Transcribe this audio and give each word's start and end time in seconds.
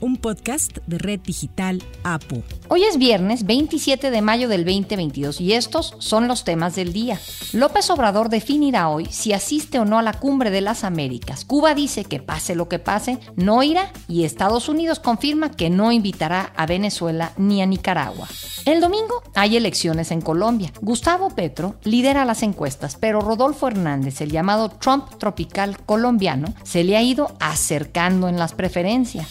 un 0.00 0.16
podcast 0.16 0.78
de 0.86 0.98
Red 0.98 1.20
Digital 1.20 1.82
APO. 2.04 2.42
Hoy 2.68 2.84
es 2.84 2.98
viernes 2.98 3.44
27 3.44 4.10
de 4.10 4.22
mayo 4.22 4.48
del 4.48 4.64
2022 4.64 5.40
y 5.40 5.52
estos 5.52 5.94
son 5.98 6.28
los 6.28 6.44
temas 6.44 6.74
del 6.74 6.92
día. 6.92 7.20
López 7.52 7.90
Obrador 7.90 8.28
definirá 8.28 8.88
hoy 8.88 9.06
si 9.06 9.32
asiste 9.32 9.78
o 9.78 9.84
no 9.84 9.98
a 9.98 10.02
la 10.02 10.14
cumbre 10.14 10.50
de 10.50 10.60
las 10.60 10.84
Américas. 10.84 11.44
Cuba 11.44 11.74
dice 11.74 12.04
que 12.04 12.20
pase 12.20 12.54
lo 12.54 12.68
que 12.68 12.78
pase, 12.78 13.18
no 13.36 13.62
irá 13.62 13.92
y 14.08 14.24
Estados 14.24 14.68
Unidos 14.68 15.00
confirma 15.00 15.50
que 15.50 15.70
no 15.70 15.92
invitará 15.92 16.52
a 16.56 16.66
Venezuela 16.66 17.32
ni 17.36 17.62
a 17.62 17.66
Nicaragua. 17.66 18.28
El 18.66 18.80
domingo 18.80 19.22
hay 19.34 19.56
elecciones 19.56 20.10
en 20.10 20.20
Colombia. 20.20 20.72
Gustavo 20.80 21.30
Petro 21.30 21.76
lidera 21.84 22.24
las 22.24 22.42
encuestas, 22.42 22.96
pero 22.96 23.20
Rodolfo 23.20 23.68
Hernández, 23.68 24.20
el 24.20 24.30
llamado 24.30 24.68
Trump 24.68 25.18
tropical 25.18 25.78
colombiano, 25.84 26.54
se 26.62 26.84
le 26.84 26.96
ha 26.96 27.02
ido 27.02 27.34
acercando 27.40 28.28
en 28.28 28.38
las 28.38 28.52
preferencias. 28.52 29.28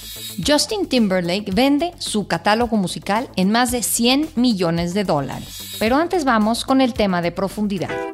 Justin 0.59 0.89
Timberlake 0.89 1.53
vende 1.53 1.93
su 1.99 2.27
catálogo 2.27 2.75
musical 2.75 3.29
en 3.37 3.49
más 3.49 3.71
de 3.71 3.81
100 3.81 4.31
millones 4.35 4.93
de 4.93 5.05
dólares. 5.05 5.77
Pero 5.79 5.95
antes 5.95 6.25
vamos 6.25 6.65
con 6.65 6.81
el 6.81 6.93
tema 6.93 7.21
de 7.21 7.31
profundidad 7.31 8.09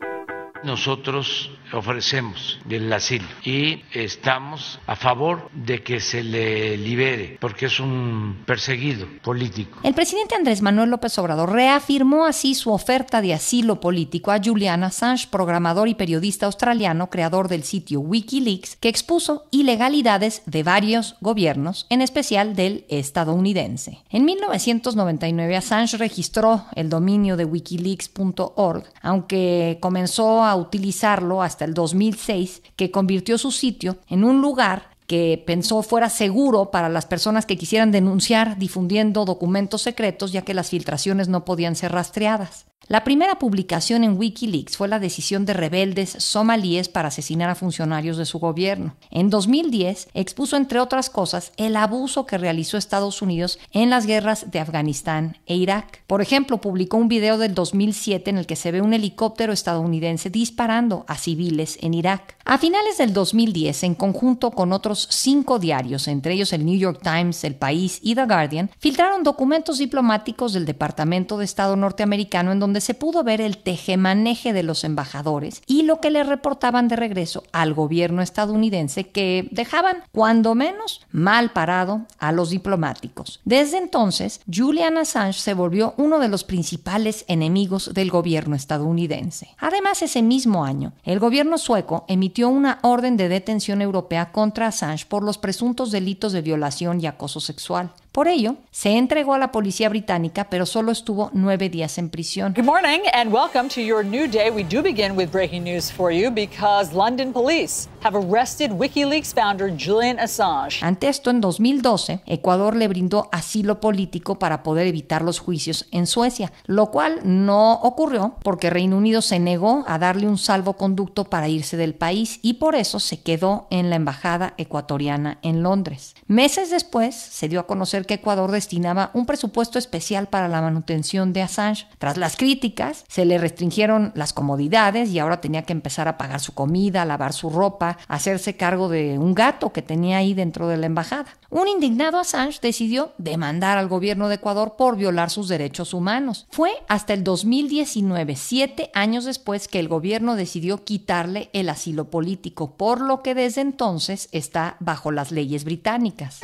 nosotros 0.66 1.52
ofrecemos 1.74 2.60
el 2.70 2.92
asilo 2.92 3.26
y 3.44 3.84
estamos 3.94 4.80
a 4.88 4.96
favor 4.96 5.50
de 5.54 5.84
que 5.84 6.00
se 6.00 6.24
le 6.24 6.78
libere 6.78 7.38
porque 7.40 7.68
es 7.68 7.80
un 7.80 8.44
perseguido 8.46 9.08
político. 9.24 9.80
El 9.84 9.94
presidente 9.94 10.36
Andrés 10.36 10.62
Manuel 10.62 10.90
López 10.90 11.18
Obrador 11.18 11.52
reafirmó 11.52 12.26
así 12.26 12.55
su 12.55 12.71
oferta 12.71 13.21
de 13.21 13.34
asilo 13.34 13.80
político 13.80 14.32
a 14.32 14.40
Julian 14.43 14.84
Assange, 14.84 15.27
programador 15.30 15.88
y 15.88 15.96
periodista 15.96 16.46
australiano, 16.46 17.10
creador 17.10 17.48
del 17.48 17.63
sitio 17.63 17.99
Wikileaks, 17.99 18.76
que 18.77 18.90
expuso 18.90 19.46
ilegalidades 19.52 20.41
de 20.46 20.63
varios 20.63 21.16
gobiernos, 21.21 21.86
en 21.90 22.02
especial 22.02 22.55
del 22.55 22.86
estadounidense. 22.90 23.99
En 24.10 24.26
1999 24.26 25.55
Assange 25.55 25.98
registró 25.98 26.66
el 26.76 26.90
dominio 26.90 27.38
de 27.38 27.46
wikileaks.org, 27.46 28.84
aunque 29.02 29.77
comenzó 29.82 30.43
a 30.43 30.55
utilizarlo 30.55 31.41
hasta 31.41 31.55
el 31.64 31.74
2006, 31.74 32.62
que 32.76 32.92
convirtió 32.92 33.38
su 33.38 33.52
sitio 33.52 33.98
en 34.10 34.26
un 34.26 34.42
lugar 34.42 34.90
que 35.08 35.42
pensó 35.46 35.84
fuera 35.84 36.10
seguro 36.10 36.72
para 36.72 36.90
las 36.90 37.06
personas 37.06 37.46
que 37.46 37.58
quisieran 37.58 37.92
denunciar 37.92 38.58
difundiendo 38.58 39.24
documentos 39.24 39.84
secretos, 39.84 40.32
ya 40.32 40.42
que 40.42 40.54
las 40.54 40.70
filtraciones 40.70 41.28
no 41.28 41.46
podían 41.46 41.76
ser 41.76 41.92
rastreadas. 41.92 42.66
La 42.88 43.04
primera 43.04 43.40
publicación 43.40 44.04
en 44.04 44.16
Wikileaks 44.16 44.78
fue 44.78 44.88
la 44.88 45.00
decisión 45.00 45.44
de 45.48 45.54
rebeldes 45.54 46.18
somalíes 46.20 46.88
para 46.88 47.08
asesinar 47.08 47.50
a 47.50 47.55
funcionarios 47.55 48.16
de 48.16 48.26
su 48.26 48.38
gobierno. 48.38 48.96
En 49.10 49.32
2010 49.32 50.10
expuso, 50.14 50.55
entre 50.55 50.80
otras 50.80 51.10
cosas, 51.10 51.52
el 51.58 51.77
abuso 51.77 52.27
que 52.27 52.38
realizó 52.38 52.77
Estados 52.77 53.24
Unidos 53.24 53.58
en 53.72 53.90
las 53.90 54.05
guerras 54.05 54.52
de 54.52 54.60
Afganistán 54.60 55.40
e 55.48 55.55
Irak. 55.55 56.04
Por 56.05 56.22
ejemplo, 56.22 56.62
publicó 56.62 56.98
un 56.98 57.08
video 57.08 57.40
del 57.40 57.55
2007 57.55 58.30
en 58.30 58.38
el 58.38 58.46
que 58.46 58.55
se 58.55 58.72
ve 58.72 58.82
un 58.82 58.94
helicóptero 58.94 59.52
estadounidense 59.52 60.30
disparando 60.30 61.05
a 61.08 61.18
civiles 61.18 61.80
en 61.82 61.96
Irak. 61.96 62.38
A 62.46 62.60
finales 62.60 62.99
del 62.99 63.14
2010, 63.14 63.82
en 63.82 63.96
conjunto 63.96 64.52
con 64.52 64.72
otros 64.72 65.08
cinco 65.09 65.58
diarios, 65.58 66.08
entre 66.08 66.36
ellos 66.36 66.53
el 66.53 66.64
New 66.64 66.78
York 66.78 67.00
Times, 67.02 67.44
El 67.44 67.56
País 67.56 68.00
y 68.03 68.14
The 68.14 68.25
Guardian, 68.25 68.70
filtraron 68.78 69.24
documentos 69.24 69.80
diplomáticos 69.80 70.53
del 70.53 70.68
Departamento 70.68 71.40
de 71.40 71.46
Estado 71.46 71.75
norteamericano 71.75 72.52
en 72.52 72.59
donde 72.59 72.75
donde 72.75 72.88
se 72.88 72.94
pudo 72.94 73.23
ver 73.23 73.40
el 73.40 73.57
tejemaneje 73.57 74.51
de 74.51 74.62
los 74.62 74.84
embajadores 74.84 75.62
y 75.66 75.84
lo 75.84 76.02
que 76.02 76.12
le 76.12 76.25
reportaban 76.25 76.90
de 76.90 76.97
regreso 76.97 77.44
al 77.53 77.74
gobierno 77.74 78.22
estadounidense 78.22 79.08
que 79.08 79.47
dejaban, 79.52 80.03
cuando 80.12 80.56
menos, 80.56 81.00
mal 81.09 81.53
parado 81.53 82.02
a 82.19 82.34
los 82.34 82.50
diplomáticos. 82.50 83.40
Desde 83.46 83.78
entonces, 83.78 84.41
Julian 84.53 84.97
Assange 84.97 85.40
se 85.40 85.53
volvió 85.53 85.94
uno 85.96 86.19
de 86.19 86.28
los 86.28 86.44
principales 86.44 87.24
enemigos 87.30 87.94
del 87.94 88.12
gobierno 88.12 88.58
estadounidense. 88.58 89.56
Además, 89.58 90.02
ese 90.02 90.22
mismo 90.22 90.66
año, 90.66 90.91
el 91.06 91.19
gobierno 91.19 91.58
sueco 91.58 92.03
emitió 92.09 92.50
una 92.50 92.80
orden 92.81 93.16
de 93.16 93.30
detención 93.30 93.81
europea 93.81 94.34
contra 94.34 94.68
Assange 94.68 95.06
por 95.06 95.24
los 95.24 95.38
presuntos 95.38 95.91
delitos 95.91 96.34
de 96.34 96.41
violación 96.41 97.00
y 97.00 97.08
acoso 97.08 97.40
sexual. 97.40 97.94
Por 98.16 98.30
ello, 98.30 98.56
se 98.72 98.92
entregó 98.92 99.34
a 99.34 99.38
la 99.38 99.52
policía 99.52 99.90
británica, 99.90 100.50
pero 100.50 100.66
solo 100.66 100.94
estuvo 100.94 101.31
nueve 101.34 101.68
días 101.68 101.98
en 101.98 102.09
prisión. 102.09 102.53
Good 102.56 102.64
morning 102.64 103.00
and 103.14 103.30
welcome 103.30 103.68
to 103.68 103.81
your 103.81 104.06
new 104.06 104.26
day. 104.26 104.50
We 104.50 104.64
do 104.64 104.81
begin 104.81 105.18
with 105.18 105.31
breaking 105.34 105.66
news 105.66 105.92
for 105.92 106.14
you 106.14 106.31
because 106.31 106.94
London 106.96 107.34
police 107.34 107.90
have 108.06 108.18
arrested 108.18 108.72
WikiLeaks 108.72 109.34
founder 109.34 109.70
Julian 109.78 110.18
Assange. 110.18 110.80
Ante 110.81 111.09
esto, 111.09 111.30
en 111.30 111.42
2012, 111.42 112.22
Ecuador 112.26 112.78
le 112.78 112.88
brindó 112.88 113.28
asilo 113.34 113.81
político 113.81 114.40
para 114.40 114.64
poder 114.64 114.88
evitar 114.88 115.22
los 115.22 115.40
juicios 115.40 115.86
en 115.92 116.08
Suecia, 116.08 116.53
lo 116.68 116.92
cual 116.92 117.20
no 117.26 117.74
ocurrió 117.82 118.38
porque 118.44 118.70
Reino 118.70 118.97
Unido 118.97 119.22
se 119.22 119.40
negó 119.40 119.84
a 119.88 120.00
darle 120.00 120.28
un 120.28 120.38
salvoconducto 120.38 121.26
para 121.26 121.50
irse 121.50 121.76
del 121.76 121.96
país 121.96 122.40
y 122.42 122.53
por 122.53 122.76
eso 122.76 123.02
se 123.02 123.22
quedó 123.22 123.68
en 123.72 123.90
la 123.90 123.97
embajada 123.97 124.53
ecuatoriana 124.58 125.38
en 125.42 125.64
Londres. 125.64 126.16
Meses 126.28 126.70
después, 126.70 127.14
se 127.14 127.50
dio 127.50 127.59
a 127.59 127.68
conocer 127.68 128.05
que 128.06 128.16
Ecuador 128.16 128.52
destinaba 128.52 129.12
un 129.14 129.26
presupuesto 129.26 129.80
especial 129.80 130.28
para 130.28 130.48
la 130.48 130.62
manutención 130.62 131.34
de 131.34 131.42
Assange. 131.42 131.88
Tras 131.98 132.18
las 132.18 132.38
críticas, 132.38 133.06
se 133.08 133.26
le 133.26 133.38
restringieron 133.38 134.12
las 134.16 134.34
comodidades 134.34 135.10
y 135.10 135.20
ahora 135.20 135.42
tenía 135.42 135.64
que 135.64 135.74
empezar 135.74 136.08
a 136.08 136.18
pagar 136.18 136.40
su 136.40 136.54
comida, 136.54 137.06
lavar 137.06 137.34
su 137.34 137.50
ropa, 137.50 137.98
hacerse 138.08 138.56
cargo 138.56 138.90
de 138.90 139.18
un 139.18 139.34
gato 139.34 139.72
que 139.72 139.82
tenía 139.82 140.18
ahí 140.18 140.34
dentro 140.34 140.68
de 140.68 140.78
la 140.78 140.86
embajada. 140.86 141.38
Un 141.50 141.68
indignado 141.68 142.20
Assange 142.20 142.60
decidió 142.62 143.14
demandar 143.18 143.78
al 143.78 143.88
gobierno 143.88 144.28
de 144.28 144.36
Ecuador 144.36 144.76
por 144.78 144.98
violar 144.98 145.30
sus 145.30 145.48
derechos 145.48 145.94
humanos. 145.94 146.48
Fue 146.52 146.72
hasta 146.88 147.14
el 147.14 147.24
2019, 147.24 148.36
siete 148.36 148.92
años 148.94 149.26
después, 149.26 149.68
que 149.68 149.80
el 149.80 149.88
gobierno 149.88 150.36
decidió 150.36 150.84
quitarle 150.84 151.50
el 151.54 151.70
asilo 151.70 152.10
político, 152.10 152.76
por 152.76 153.00
lo 153.02 153.22
que 153.22 153.36
desde 153.36 153.62
entonces 153.62 154.28
está 154.32 154.78
bajo 154.80 155.12
las 155.12 155.32
leyes 155.32 155.64
británicas. 155.64 156.40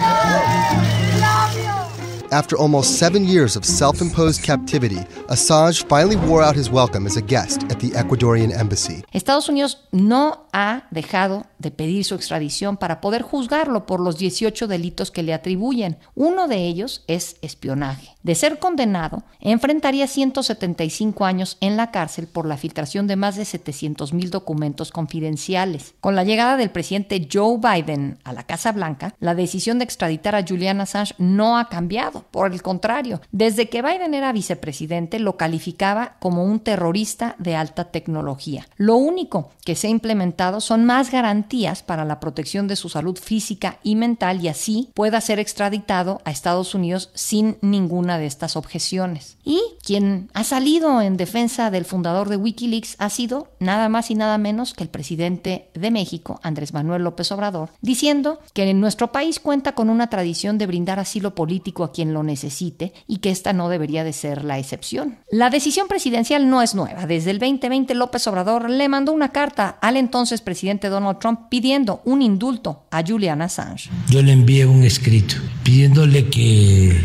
After 2.32 2.56
almost 2.58 2.98
seven 2.98 3.26
years 3.26 3.58
of 3.58 3.66
self 3.66 4.00
imposed 4.00 4.42
captivity, 4.42 5.00
Assange 5.28 5.84
finally 5.88 6.16
wore 6.16 6.42
out 6.42 6.56
his 6.56 6.70
welcome 6.70 7.06
as 7.06 7.18
a 7.18 7.22
guest 7.22 7.64
at 7.64 7.82
the 7.82 7.90
Ecuadorian 7.90 8.58
embassy. 8.58 9.04
Estados 9.14 9.50
Unidos 9.50 9.76
no 9.92 10.40
ha 10.54 10.88
dejado 10.92 11.46
de 11.60 11.72
pedir 11.72 12.04
su 12.04 12.16
extradición 12.16 12.78
para 12.78 13.02
poder 13.02 13.22
juzgarlo 13.22 13.86
por 13.86 14.00
los 14.00 14.18
18 14.18 14.68
delitos 14.68 15.12
que 15.12 15.24
le 15.24 15.34
atribuyen. 15.34 15.98
Uno 16.16 16.48
de 16.48 16.66
ellos 16.66 17.04
es 17.08 17.38
espionaje. 17.42 18.16
De 18.24 18.36
ser 18.36 18.60
condenado, 18.60 19.24
enfrentaría 19.40 20.08
175 20.08 21.26
años 21.26 21.58
en 21.62 21.78
la 21.78 21.92
cárcel 21.92 22.28
por 22.28 22.46
la 22.46 22.58
filtración 22.58 23.08
de 23.08 23.16
más 23.16 23.36
de 23.36 23.46
700 23.46 24.14
mil 24.14 24.30
documentos 24.30 24.92
confidenciales. 24.92 25.96
Con 26.00 26.16
la 26.16 26.24
llegada 26.24 26.58
del 26.58 26.70
presidente 26.70 27.28
Joe 27.32 27.58
Biden 27.58 28.20
a 28.24 28.34
la 28.34 28.44
Casa 28.44 28.72
Blanca, 28.72 29.16
la 29.20 29.36
decisión 29.36 29.80
de 29.80 29.86
extraditar 29.86 30.36
a 30.36 30.46
Julian 30.48 30.82
Assange 30.82 31.16
no 31.18 31.58
ha 31.58 31.70
cambiado. 31.70 32.26
Por 32.32 32.52
el 32.52 32.62
contrario, 32.62 33.22
desde 33.32 33.70
que 33.70 33.82
Biden 33.82 34.14
era 34.14 34.34
vicepresidente 34.34 35.20
lo 35.20 35.38
calificaba 35.38 36.18
como 36.20 36.44
un 36.44 36.60
terrorista 36.60 37.36
de 37.40 37.56
alta 37.56 37.86
tecnología. 37.86 38.68
Lo 38.78 38.96
único 38.96 39.50
que 39.66 39.76
se 39.76 39.88
ha 39.88 39.90
implementado 39.90 40.41
son 40.60 40.86
más 40.86 41.12
garantías 41.12 41.84
para 41.84 42.04
la 42.04 42.20
protección 42.20 42.68
de 42.68 42.76
su 42.76 42.90
salud 42.90 43.18
física 43.18 43.78
y 43.84 43.96
mental 43.96 44.44
y 44.44 44.48
así 44.48 44.90
pueda 44.96 45.22
ser 45.22 45.40
extraditado 45.40 46.20
a 46.26 46.32
Estados 46.32 46.74
Unidos 46.74 47.12
sin 47.14 47.58
ninguna 47.62 48.18
de 48.18 48.26
estas 48.26 48.56
objeciones. 48.56 49.38
Y 49.44 49.62
quien 49.86 50.30
ha 50.34 50.44
salido 50.44 51.02
en 51.02 51.16
defensa 51.16 51.70
del 51.70 51.86
fundador 51.86 52.28
de 52.28 52.38
Wikileaks 52.38 52.96
ha 52.98 53.10
sido 53.10 53.50
nada 53.60 53.88
más 53.88 54.10
y 54.10 54.16
nada 54.16 54.38
menos 54.40 54.74
que 54.74 54.84
el 54.84 54.90
presidente 54.90 55.70
de 55.76 55.92
México, 55.92 56.40
Andrés 56.42 56.74
Manuel 56.74 57.04
López 57.04 57.32
Obrador, 57.32 57.70
diciendo 57.82 58.40
que 58.54 58.68
en 58.70 58.80
nuestro 58.82 59.12
país 59.12 59.40
cuenta 59.40 59.74
con 59.74 59.92
una 59.92 60.10
tradición 60.10 60.58
de 60.58 60.68
brindar 60.68 61.00
asilo 61.00 61.36
político 61.36 61.84
a 61.84 61.92
quien 61.92 62.14
lo 62.14 62.24
necesite 62.24 62.94
y 63.06 63.18
que 63.18 63.30
esta 63.30 63.54
no 63.54 63.70
debería 63.70 64.04
de 64.04 64.14
ser 64.14 64.44
la 64.44 64.58
excepción. 64.58 65.20
La 65.30 65.52
decisión 65.52 65.88
presidencial 65.88 66.50
no 66.50 66.64
es 66.64 66.74
nueva. 66.74 67.06
Desde 67.06 67.30
el 67.30 67.38
2020 67.38 67.94
López 67.94 68.26
Obrador 68.28 68.70
le 68.70 68.90
mandó 68.90 69.12
una 69.12 69.32
carta 69.32 69.78
al 69.82 69.98
entonces 69.98 70.31
presidente 70.40 70.88
Donald 70.88 71.20
Trump 71.20 71.50
pidiendo 71.50 72.02
un 72.06 72.22
indulto 72.22 72.86
a 72.92 73.04
Julian 73.06 73.42
Assange. 73.42 73.90
Yo 74.08 74.22
le 74.22 74.32
envié 74.32 74.66
un 74.66 74.84
escrito 74.84 75.36
pidiéndole 75.64 76.30
que 76.30 76.98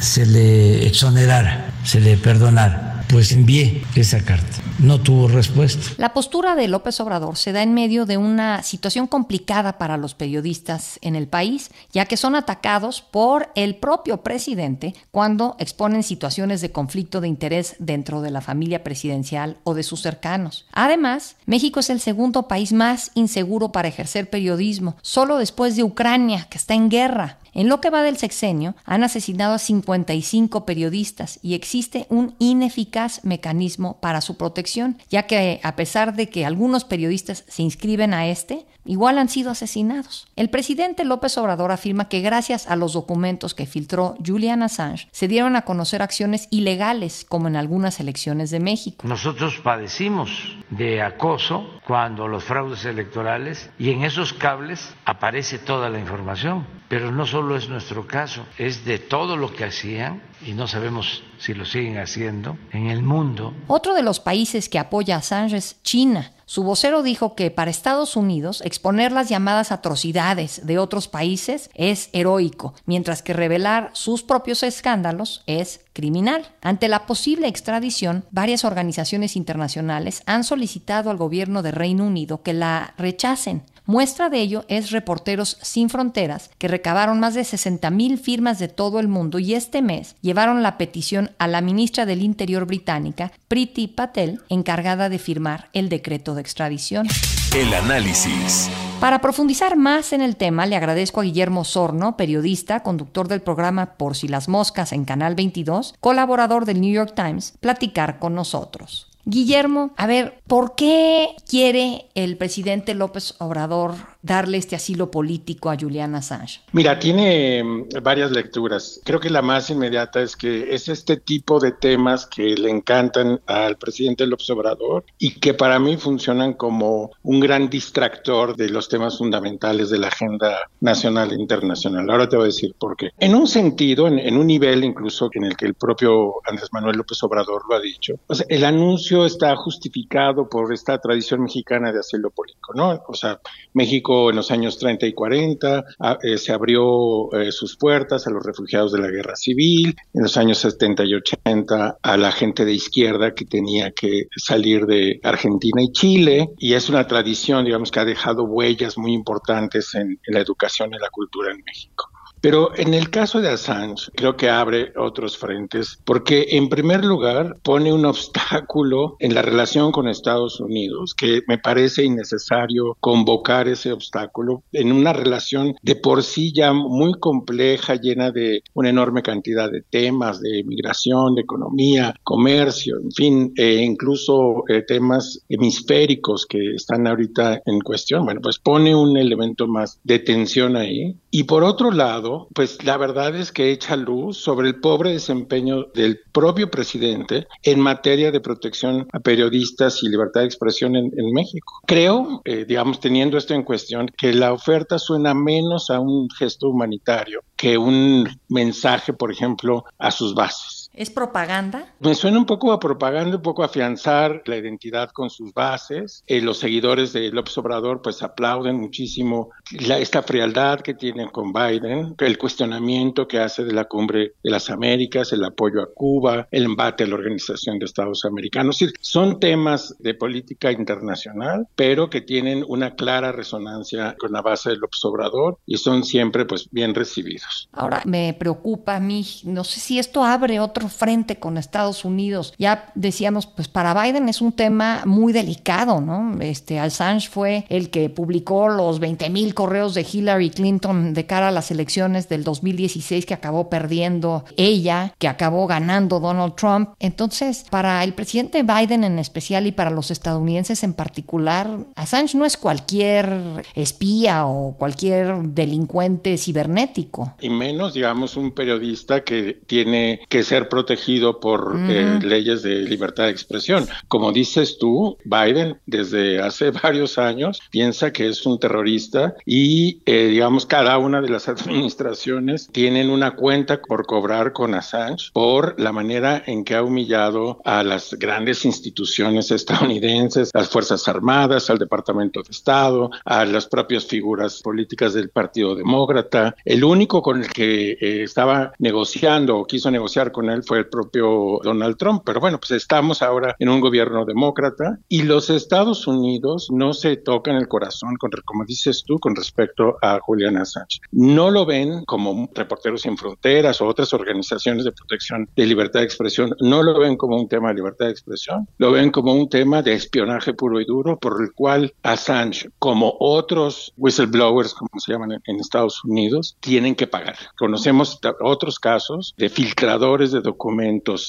se 0.00 0.26
le 0.26 0.84
exonerara, 0.88 1.66
se 1.84 2.00
le 2.00 2.16
perdonara 2.16 2.91
pues 3.12 3.30
envié 3.32 3.82
esa 3.94 4.24
carta. 4.24 4.56
No 4.78 4.98
tuvo 5.00 5.28
respuesta. 5.28 5.92
La 5.98 6.14
postura 6.14 6.56
de 6.56 6.66
López 6.66 6.98
Obrador 6.98 7.36
se 7.36 7.52
da 7.52 7.62
en 7.62 7.74
medio 7.74 8.06
de 8.06 8.16
una 8.16 8.62
situación 8.62 9.06
complicada 9.06 9.76
para 9.76 9.98
los 9.98 10.14
periodistas 10.14 10.98
en 11.02 11.14
el 11.14 11.28
país, 11.28 11.70
ya 11.92 12.06
que 12.06 12.16
son 12.16 12.34
atacados 12.34 13.02
por 13.02 13.50
el 13.54 13.76
propio 13.76 14.22
presidente 14.22 14.94
cuando 15.10 15.56
exponen 15.58 16.02
situaciones 16.02 16.62
de 16.62 16.72
conflicto 16.72 17.20
de 17.20 17.28
interés 17.28 17.76
dentro 17.78 18.22
de 18.22 18.30
la 18.30 18.40
familia 18.40 18.82
presidencial 18.82 19.58
o 19.62 19.74
de 19.74 19.82
sus 19.82 20.00
cercanos. 20.00 20.64
Además, 20.72 21.36
México 21.44 21.80
es 21.80 21.90
el 21.90 22.00
segundo 22.00 22.48
país 22.48 22.72
más 22.72 23.10
inseguro 23.14 23.72
para 23.72 23.88
ejercer 23.88 24.30
periodismo, 24.30 24.96
solo 25.02 25.36
después 25.36 25.76
de 25.76 25.84
Ucrania, 25.84 26.46
que 26.48 26.56
está 26.56 26.72
en 26.72 26.88
guerra. 26.88 27.38
En 27.54 27.68
lo 27.68 27.80
que 27.80 27.90
va 27.90 28.02
del 28.02 28.16
sexenio, 28.16 28.74
han 28.84 29.04
asesinado 29.04 29.54
a 29.54 29.58
55 29.58 30.64
periodistas 30.64 31.38
y 31.42 31.54
existe 31.54 32.06
un 32.08 32.34
ineficaz 32.38 33.24
mecanismo 33.24 33.98
para 34.00 34.20
su 34.20 34.36
protección, 34.36 34.98
ya 35.10 35.24
que 35.24 35.60
a 35.62 35.76
pesar 35.76 36.14
de 36.14 36.28
que 36.28 36.46
algunos 36.46 36.84
periodistas 36.84 37.44
se 37.48 37.62
inscriben 37.62 38.14
a 38.14 38.26
este, 38.26 38.66
igual 38.84 39.18
han 39.18 39.28
sido 39.28 39.50
asesinados. 39.50 40.26
El 40.36 40.50
presidente 40.50 41.04
López 41.04 41.36
Obrador 41.38 41.72
afirma 41.72 42.08
que 42.08 42.20
gracias 42.20 42.66
a 42.66 42.76
los 42.76 42.94
documentos 42.94 43.54
que 43.54 43.66
filtró 43.66 44.16
Julian 44.24 44.62
Assange, 44.62 45.08
se 45.12 45.28
dieron 45.28 45.56
a 45.56 45.62
conocer 45.62 46.02
acciones 46.02 46.48
ilegales, 46.50 47.24
como 47.28 47.48
en 47.48 47.56
algunas 47.56 48.00
elecciones 48.00 48.50
de 48.50 48.60
México. 48.60 49.06
Nosotros 49.06 49.60
padecimos 49.62 50.56
de 50.70 51.02
acoso 51.02 51.66
cuando 51.86 52.28
los 52.28 52.44
fraudes 52.44 52.84
electorales 52.84 53.70
y 53.78 53.90
en 53.90 54.04
esos 54.04 54.32
cables 54.32 54.94
aparece 55.04 55.58
toda 55.58 55.90
la 55.90 55.98
información, 55.98 56.66
pero 56.88 57.10
no 57.10 57.26
solo 57.26 57.41
es 57.56 57.68
nuestro 57.68 58.06
caso, 58.06 58.46
es 58.58 58.84
de 58.84 58.98
todo 58.98 59.36
lo 59.36 59.52
que 59.52 59.64
hacían 59.64 60.22
y 60.46 60.52
no 60.52 60.66
sabemos 60.66 61.22
si 61.38 61.54
lo 61.54 61.64
siguen 61.64 61.98
haciendo 61.98 62.56
en 62.72 62.86
el 62.86 63.02
mundo. 63.02 63.52
Otro 63.66 63.94
de 63.94 64.02
los 64.02 64.20
países 64.20 64.68
que 64.68 64.78
apoya 64.78 65.16
a 65.16 65.46
es 65.46 65.82
China. 65.82 66.32
Su 66.46 66.64
vocero 66.64 67.02
dijo 67.02 67.34
que 67.34 67.50
para 67.50 67.70
Estados 67.70 68.14
Unidos 68.16 68.60
exponer 68.64 69.10
las 69.10 69.28
llamadas 69.28 69.72
atrocidades 69.72 70.66
de 70.66 70.78
otros 70.78 71.08
países 71.08 71.70
es 71.74 72.10
heroico, 72.12 72.74
mientras 72.84 73.22
que 73.22 73.32
revelar 73.32 73.90
sus 73.94 74.22
propios 74.22 74.62
escándalos 74.62 75.42
es 75.46 75.80
criminal. 75.94 76.46
Ante 76.60 76.88
la 76.88 77.06
posible 77.06 77.48
extradición, 77.48 78.26
varias 78.30 78.64
organizaciones 78.64 79.34
internacionales 79.36 80.22
han 80.26 80.44
solicitado 80.44 81.10
al 81.10 81.16
gobierno 81.16 81.62
de 81.62 81.70
Reino 81.70 82.04
Unido 82.04 82.42
que 82.42 82.52
la 82.52 82.94
rechacen. 82.98 83.62
Muestra 83.84 84.30
de 84.30 84.40
ello 84.40 84.64
es 84.68 84.92
Reporteros 84.92 85.58
Sin 85.60 85.90
Fronteras, 85.90 86.50
que 86.58 86.68
recabaron 86.68 87.18
más 87.18 87.34
de 87.34 87.42
60 87.42 87.90
mil 87.90 88.16
firmas 88.16 88.60
de 88.60 88.68
todo 88.68 89.00
el 89.00 89.08
mundo 89.08 89.40
y 89.40 89.54
este 89.54 89.82
mes 89.82 90.14
llevaron 90.20 90.62
la 90.62 90.78
petición 90.78 91.32
a 91.38 91.48
la 91.48 91.60
ministra 91.62 92.06
del 92.06 92.22
Interior 92.22 92.64
británica, 92.64 93.32
Priti 93.48 93.88
Patel, 93.88 94.40
encargada 94.48 95.08
de 95.08 95.18
firmar 95.18 95.68
el 95.72 95.88
decreto 95.88 96.36
de 96.36 96.42
extradición. 96.42 97.08
El 97.56 97.74
análisis. 97.74 98.70
Para 99.00 99.20
profundizar 99.20 99.76
más 99.76 100.12
en 100.12 100.22
el 100.22 100.36
tema, 100.36 100.64
le 100.64 100.76
agradezco 100.76 101.20
a 101.20 101.24
Guillermo 101.24 101.64
Sorno, 101.64 102.16
periodista, 102.16 102.84
conductor 102.84 103.26
del 103.26 103.42
programa 103.42 103.94
Por 103.96 104.14
si 104.16 104.28
las 104.28 104.48
moscas 104.48 104.92
en 104.92 105.04
Canal 105.04 105.34
22, 105.34 105.96
colaborador 105.98 106.66
del 106.66 106.80
New 106.80 106.92
York 106.92 107.14
Times, 107.16 107.54
platicar 107.58 108.20
con 108.20 108.36
nosotros. 108.36 109.11
Guillermo, 109.24 109.92
a 109.96 110.06
ver, 110.06 110.40
¿por 110.46 110.74
qué 110.74 111.36
quiere 111.48 112.06
el 112.14 112.36
presidente 112.36 112.94
López 112.94 113.34
Obrador 113.38 113.94
darle 114.22 114.58
este 114.58 114.76
asilo 114.76 115.10
político 115.10 115.70
a 115.70 115.76
Julian 115.78 116.14
Assange? 116.14 116.60
Mira, 116.72 116.98
tiene 116.98 117.62
mm, 117.62 117.88
varias 118.02 118.30
lecturas. 118.30 119.00
Creo 119.04 119.20
que 119.20 119.30
la 119.30 119.42
más 119.42 119.68
inmediata 119.70 120.22
es 120.22 120.36
que 120.36 120.74
es 120.74 120.88
este 120.88 121.16
tipo 121.16 121.58
de 121.58 121.72
temas 121.72 122.26
que 122.26 122.54
le 122.54 122.70
encantan 122.70 123.40
al 123.46 123.76
presidente 123.76 124.26
López 124.26 124.48
Obrador 124.50 125.04
y 125.18 125.34
que 125.40 125.54
para 125.54 125.78
mí 125.78 125.96
funcionan 125.96 126.54
como 126.54 127.10
un 127.22 127.40
gran 127.40 127.68
distractor 127.68 128.56
de 128.56 128.68
los 128.68 128.88
temas 128.88 129.18
fundamentales 129.18 129.90
de 129.90 129.98
la 129.98 130.08
agenda 130.08 130.56
nacional 130.80 131.32
e 131.32 131.34
internacional. 131.34 132.08
Ahora 132.08 132.28
te 132.28 132.36
voy 132.36 132.44
a 132.44 132.46
decir 132.46 132.74
por 132.78 132.96
qué. 132.96 133.10
En 133.18 133.34
un 133.34 133.46
sentido, 133.46 134.06
en, 134.06 134.36
un 134.36 134.46
nivel 134.46 134.84
incluso 134.84 135.28
en 135.32 135.44
el 135.44 135.56
que 135.56 135.66
el 135.66 135.74
propio 135.74 136.34
Andrés 136.46 136.68
Manuel 136.72 136.96
López 136.96 137.22
Obrador 137.22 137.62
lo 137.68 137.76
ha 137.76 137.80
dicho, 137.80 138.14
el 138.48 138.64
anuncio 138.64 139.26
está 139.26 139.54
justificado 139.56 140.48
por 140.48 140.72
esta 140.72 140.98
tradición 140.98 141.42
mexicana 141.42 141.92
de 141.92 142.00
asilo 142.00 142.30
político, 142.30 142.72
¿no? 142.74 143.02
O 143.08 143.14
sea, 143.14 143.40
México 143.72 144.11
en 144.30 144.36
los 144.36 144.50
años 144.50 144.78
30 144.78 145.06
y 145.06 145.12
40, 145.12 145.84
eh, 146.22 146.38
se 146.38 146.52
abrió 146.52 147.32
eh, 147.32 147.52
sus 147.52 147.76
puertas 147.76 148.26
a 148.26 148.30
los 148.30 148.44
refugiados 148.44 148.92
de 148.92 149.00
la 149.00 149.08
guerra 149.08 149.36
civil, 149.36 149.96
en 150.14 150.22
los 150.22 150.36
años 150.36 150.58
70 150.58 151.04
y 151.04 151.14
80 151.14 151.98
a 152.02 152.16
la 152.16 152.32
gente 152.32 152.64
de 152.64 152.72
izquierda 152.72 153.34
que 153.34 153.44
tenía 153.44 153.92
que 153.92 154.28
salir 154.36 154.86
de 154.86 155.20
Argentina 155.22 155.82
y 155.82 155.92
Chile, 155.92 156.50
y 156.58 156.74
es 156.74 156.88
una 156.88 157.06
tradición, 157.06 157.64
digamos, 157.64 157.90
que 157.90 158.00
ha 158.00 158.04
dejado 158.04 158.44
huellas 158.44 158.98
muy 158.98 159.12
importantes 159.12 159.94
en 159.94 160.18
la 160.26 160.40
educación 160.40 160.92
y 160.94 160.98
la 160.98 161.10
cultura 161.10 161.52
en 161.52 161.62
México. 161.64 162.11
Pero 162.42 162.76
en 162.76 162.92
el 162.92 163.08
caso 163.08 163.40
de 163.40 163.50
Assange, 163.50 164.10
creo 164.16 164.36
que 164.36 164.50
abre 164.50 164.92
otros 164.96 165.38
frentes, 165.38 166.00
porque 166.04 166.48
en 166.50 166.68
primer 166.68 167.04
lugar 167.04 167.56
pone 167.62 167.92
un 167.92 168.04
obstáculo 168.04 169.16
en 169.20 169.32
la 169.32 169.42
relación 169.42 169.92
con 169.92 170.08
Estados 170.08 170.58
Unidos, 170.58 171.14
que 171.14 171.42
me 171.46 171.58
parece 171.58 172.04
innecesario 172.04 172.96
convocar 172.98 173.68
ese 173.68 173.92
obstáculo 173.92 174.64
en 174.72 174.90
una 174.90 175.12
relación 175.12 175.76
de 175.82 175.94
por 175.94 176.24
sí 176.24 176.52
ya 176.52 176.72
muy 176.72 177.14
compleja, 177.14 177.94
llena 177.94 178.32
de 178.32 178.64
una 178.74 178.90
enorme 178.90 179.22
cantidad 179.22 179.70
de 179.70 179.82
temas, 179.82 180.40
de 180.40 180.64
migración, 180.64 181.36
de 181.36 181.42
economía, 181.42 182.12
comercio, 182.24 182.96
en 183.00 183.12
fin, 183.12 183.52
e 183.56 183.84
incluso 183.84 184.64
eh, 184.68 184.82
temas 184.82 185.44
hemisféricos 185.48 186.46
que 186.46 186.74
están 186.74 187.06
ahorita 187.06 187.62
en 187.66 187.78
cuestión. 187.80 188.24
Bueno, 188.24 188.40
pues 188.42 188.58
pone 188.58 188.96
un 188.96 189.16
elemento 189.16 189.68
más 189.68 190.00
de 190.02 190.18
tensión 190.18 190.76
ahí. 190.76 191.14
Y 191.30 191.44
por 191.44 191.62
otro 191.64 191.90
lado, 191.90 192.31
pues 192.54 192.84
la 192.84 192.96
verdad 192.96 193.34
es 193.36 193.52
que 193.52 193.70
echa 193.70 193.96
luz 193.96 194.38
sobre 194.38 194.68
el 194.68 194.80
pobre 194.80 195.12
desempeño 195.12 195.86
del 195.94 196.20
propio 196.32 196.70
presidente 196.70 197.46
en 197.62 197.80
materia 197.80 198.30
de 198.30 198.40
protección 198.40 199.08
a 199.12 199.20
periodistas 199.20 200.02
y 200.02 200.08
libertad 200.08 200.40
de 200.40 200.46
expresión 200.46 200.96
en, 200.96 201.12
México. 201.32 201.80
Creo, 201.86 202.42
eh, 202.44 202.64
digamos, 202.66 203.00
teniendo 203.00 203.38
esto 203.38 203.54
en 203.54 203.62
cuestión, 203.62 204.08
que 204.16 204.34
la 204.34 204.52
oferta 204.52 204.98
suena 204.98 205.34
menos 205.34 205.88
a 205.90 206.00
un 206.00 206.28
gesto 206.30 206.68
humanitario 206.68 207.42
que 207.56 207.78
un 207.78 208.28
mensaje, 208.48 209.12
por 209.12 209.30
ejemplo, 209.30 209.84
a 209.98 210.10
sus 210.10 210.34
bases. 210.34 210.81
¿Es 210.94 211.10
propaganda? 211.10 211.94
Me 212.00 212.14
suena 212.14 212.38
un 212.38 212.44
poco 212.44 212.72
a 212.72 212.78
propaganda, 212.78 213.36
un 213.36 213.42
poco 213.42 213.62
a 213.62 213.66
afianzar 213.66 214.42
la 214.44 214.56
identidad 214.56 215.10
con 215.10 215.30
sus 215.30 215.54
bases. 215.54 216.22
Eh, 216.26 216.42
los 216.42 216.58
seguidores 216.58 217.14
de 217.14 217.30
López 217.30 217.56
Obrador 217.56 218.02
pues 218.02 218.22
aplauden 218.22 218.76
muchísimo 218.76 219.50
la, 219.86 219.98
esta 219.98 220.22
frialdad 220.22 220.80
que 220.80 220.92
tienen 220.94 221.28
con 221.28 221.52
Biden, 221.52 222.14
el 222.18 222.38
cuestionamiento 222.38 223.26
que 223.26 223.38
hace 223.38 223.64
de 223.64 223.72
la 223.72 223.86
cumbre 223.86 224.34
de 224.42 224.50
las 224.50 224.68
Américas, 224.68 225.32
el 225.32 225.44
apoyo 225.44 225.80
a 225.80 225.88
Cuba, 225.92 226.46
el 226.50 226.64
embate 226.64 227.04
a 227.04 227.06
la 227.06 227.14
Organización 227.14 227.78
de 227.78 227.86
Estados 227.86 228.24
Americanos. 228.26 228.78
son 229.00 229.40
temas 229.40 229.94
de 229.98 230.14
política 230.14 230.72
internacional, 230.72 231.66
pero 231.74 232.10
que 232.10 232.20
tienen 232.20 232.64
una 232.68 232.94
clara 232.94 233.32
resonancia 233.32 234.14
con 234.18 234.32
la 234.32 234.42
base 234.42 234.70
de 234.70 234.76
López 234.76 235.02
Obrador 235.04 235.58
y 235.64 235.78
son 235.78 236.04
siempre 236.04 236.44
pues 236.44 236.68
bien 236.70 236.94
recibidos. 236.94 237.70
Ahora 237.72 238.02
me 238.04 238.34
preocupa 238.38 238.96
a 238.96 239.00
mí, 239.00 239.24
no 239.44 239.64
sé 239.64 239.80
si 239.80 239.98
esto 239.98 240.22
abre 240.22 240.60
otro 240.60 240.81
frente 240.88 241.36
con 241.36 241.58
Estados 241.58 242.04
Unidos. 242.04 242.54
Ya 242.58 242.90
decíamos, 242.94 243.46
pues 243.46 243.68
para 243.68 244.00
Biden 244.00 244.28
es 244.28 244.40
un 244.40 244.52
tema 244.52 245.02
muy 245.04 245.32
delicado, 245.32 246.00
¿no? 246.00 246.40
Este, 246.40 246.78
Assange 246.78 247.28
fue 247.28 247.64
el 247.68 247.90
que 247.90 248.10
publicó 248.10 248.68
los 248.68 249.00
20 249.00 249.30
mil 249.30 249.54
correos 249.54 249.94
de 249.94 250.06
Hillary 250.10 250.50
Clinton 250.50 251.14
de 251.14 251.26
cara 251.26 251.48
a 251.48 251.50
las 251.50 251.70
elecciones 251.70 252.28
del 252.28 252.44
2016 252.44 253.26
que 253.26 253.34
acabó 253.34 253.68
perdiendo 253.68 254.44
ella, 254.56 255.14
que 255.18 255.28
acabó 255.28 255.66
ganando 255.66 256.20
Donald 256.20 256.54
Trump. 256.54 256.90
Entonces, 256.98 257.64
para 257.70 258.02
el 258.04 258.14
presidente 258.14 258.62
Biden 258.62 259.04
en 259.04 259.18
especial 259.18 259.66
y 259.66 259.72
para 259.72 259.90
los 259.90 260.10
estadounidenses 260.10 260.82
en 260.82 260.94
particular, 260.94 261.68
Assange 261.94 262.36
no 262.36 262.44
es 262.44 262.56
cualquier 262.56 263.62
espía 263.74 264.46
o 264.46 264.76
cualquier 264.76 265.36
delincuente 265.48 266.36
cibernético. 266.38 267.34
Y 267.40 267.50
menos, 267.50 267.94
digamos, 267.94 268.36
un 268.36 268.52
periodista 268.52 269.24
que 269.24 269.60
tiene 269.66 270.20
que 270.28 270.42
ser 270.42 270.68
protegido 270.72 271.38
por 271.38 271.76
eh, 271.86 272.18
leyes 272.22 272.62
de 272.62 272.76
libertad 272.76 273.24
de 273.24 273.30
expresión. 273.30 273.86
Como 274.08 274.32
dices 274.32 274.78
tú, 274.78 275.18
Biden 275.22 275.76
desde 275.84 276.40
hace 276.40 276.70
varios 276.82 277.18
años 277.18 277.60
piensa 277.70 278.10
que 278.10 278.26
es 278.26 278.46
un 278.46 278.58
terrorista 278.58 279.34
y 279.44 280.00
eh, 280.06 280.28
digamos 280.28 280.64
cada 280.64 280.96
una 280.96 281.20
de 281.20 281.28
las 281.28 281.46
administraciones 281.50 282.70
tienen 282.72 283.10
una 283.10 283.32
cuenta 283.36 283.82
por 283.82 284.06
cobrar 284.06 284.54
con 284.54 284.74
Assange 284.74 285.30
por 285.34 285.78
la 285.78 285.92
manera 285.92 286.42
en 286.46 286.64
que 286.64 286.74
ha 286.74 286.82
humillado 286.82 287.60
a 287.66 287.82
las 287.82 288.14
grandes 288.14 288.64
instituciones 288.64 289.50
estadounidenses, 289.50 290.52
las 290.54 290.70
Fuerzas 290.70 291.06
Armadas, 291.06 291.68
al 291.68 291.76
Departamento 291.76 292.42
de 292.42 292.50
Estado, 292.50 293.10
a 293.26 293.44
las 293.44 293.66
propias 293.66 294.06
figuras 294.06 294.62
políticas 294.62 295.12
del 295.12 295.28
Partido 295.28 295.74
Demócrata. 295.74 296.56
El 296.64 296.82
único 296.82 297.20
con 297.20 297.42
el 297.42 297.48
que 297.48 297.90
eh, 298.00 298.22
estaba 298.22 298.72
negociando 298.78 299.58
o 299.58 299.66
quiso 299.66 299.90
negociar 299.90 300.32
con 300.32 300.48
él 300.48 300.61
fue 300.62 300.78
el 300.78 300.88
propio 300.88 301.58
Donald 301.62 301.96
Trump. 301.96 302.22
Pero 302.24 302.40
bueno, 302.40 302.58
pues 302.58 302.72
estamos 302.72 303.22
ahora 303.22 303.54
en 303.58 303.68
un 303.68 303.80
gobierno 303.80 304.24
demócrata 304.24 304.98
y 305.08 305.22
los 305.22 305.50
Estados 305.50 306.06
Unidos 306.06 306.68
no 306.70 306.92
se 306.92 307.16
tocan 307.16 307.56
el 307.56 307.68
corazón, 307.68 308.16
con, 308.16 308.30
como 308.44 308.64
dices 308.64 309.04
tú, 309.06 309.18
con 309.18 309.36
respecto 309.36 309.96
a 310.02 310.18
Julian 310.20 310.56
Assange. 310.56 311.00
No 311.10 311.50
lo 311.50 311.66
ven 311.66 312.04
como 312.04 312.48
Reporteros 312.54 313.02
Sin 313.02 313.16
Fronteras 313.16 313.80
o 313.80 313.86
otras 313.86 314.12
organizaciones 314.14 314.84
de 314.84 314.92
protección 314.92 315.48
de 315.56 315.66
libertad 315.66 316.00
de 316.00 316.06
expresión, 316.06 316.54
no 316.60 316.82
lo 316.82 316.98
ven 316.98 317.16
como 317.16 317.36
un 317.36 317.48
tema 317.48 317.68
de 317.68 317.74
libertad 317.74 318.06
de 318.06 318.12
expresión, 318.12 318.68
lo 318.78 318.92
ven 318.92 319.10
como 319.10 319.34
un 319.34 319.48
tema 319.48 319.82
de 319.82 319.94
espionaje 319.94 320.54
puro 320.54 320.80
y 320.80 320.84
duro 320.84 321.18
por 321.18 321.42
el 321.42 321.52
cual 321.52 321.92
Assange, 322.02 322.70
como 322.78 323.14
otros 323.18 323.92
whistleblowers, 323.96 324.74
como 324.74 324.88
se 324.98 325.12
llaman 325.12 325.40
en 325.44 325.60
Estados 325.60 326.04
Unidos, 326.04 326.56
tienen 326.60 326.94
que 326.94 327.06
pagar. 327.06 327.36
Conocemos 327.56 328.18
otros 328.40 328.78
casos 328.78 329.34
de 329.36 329.48
filtradores 329.48 330.32
de 330.32 330.40
documentos 330.40 330.51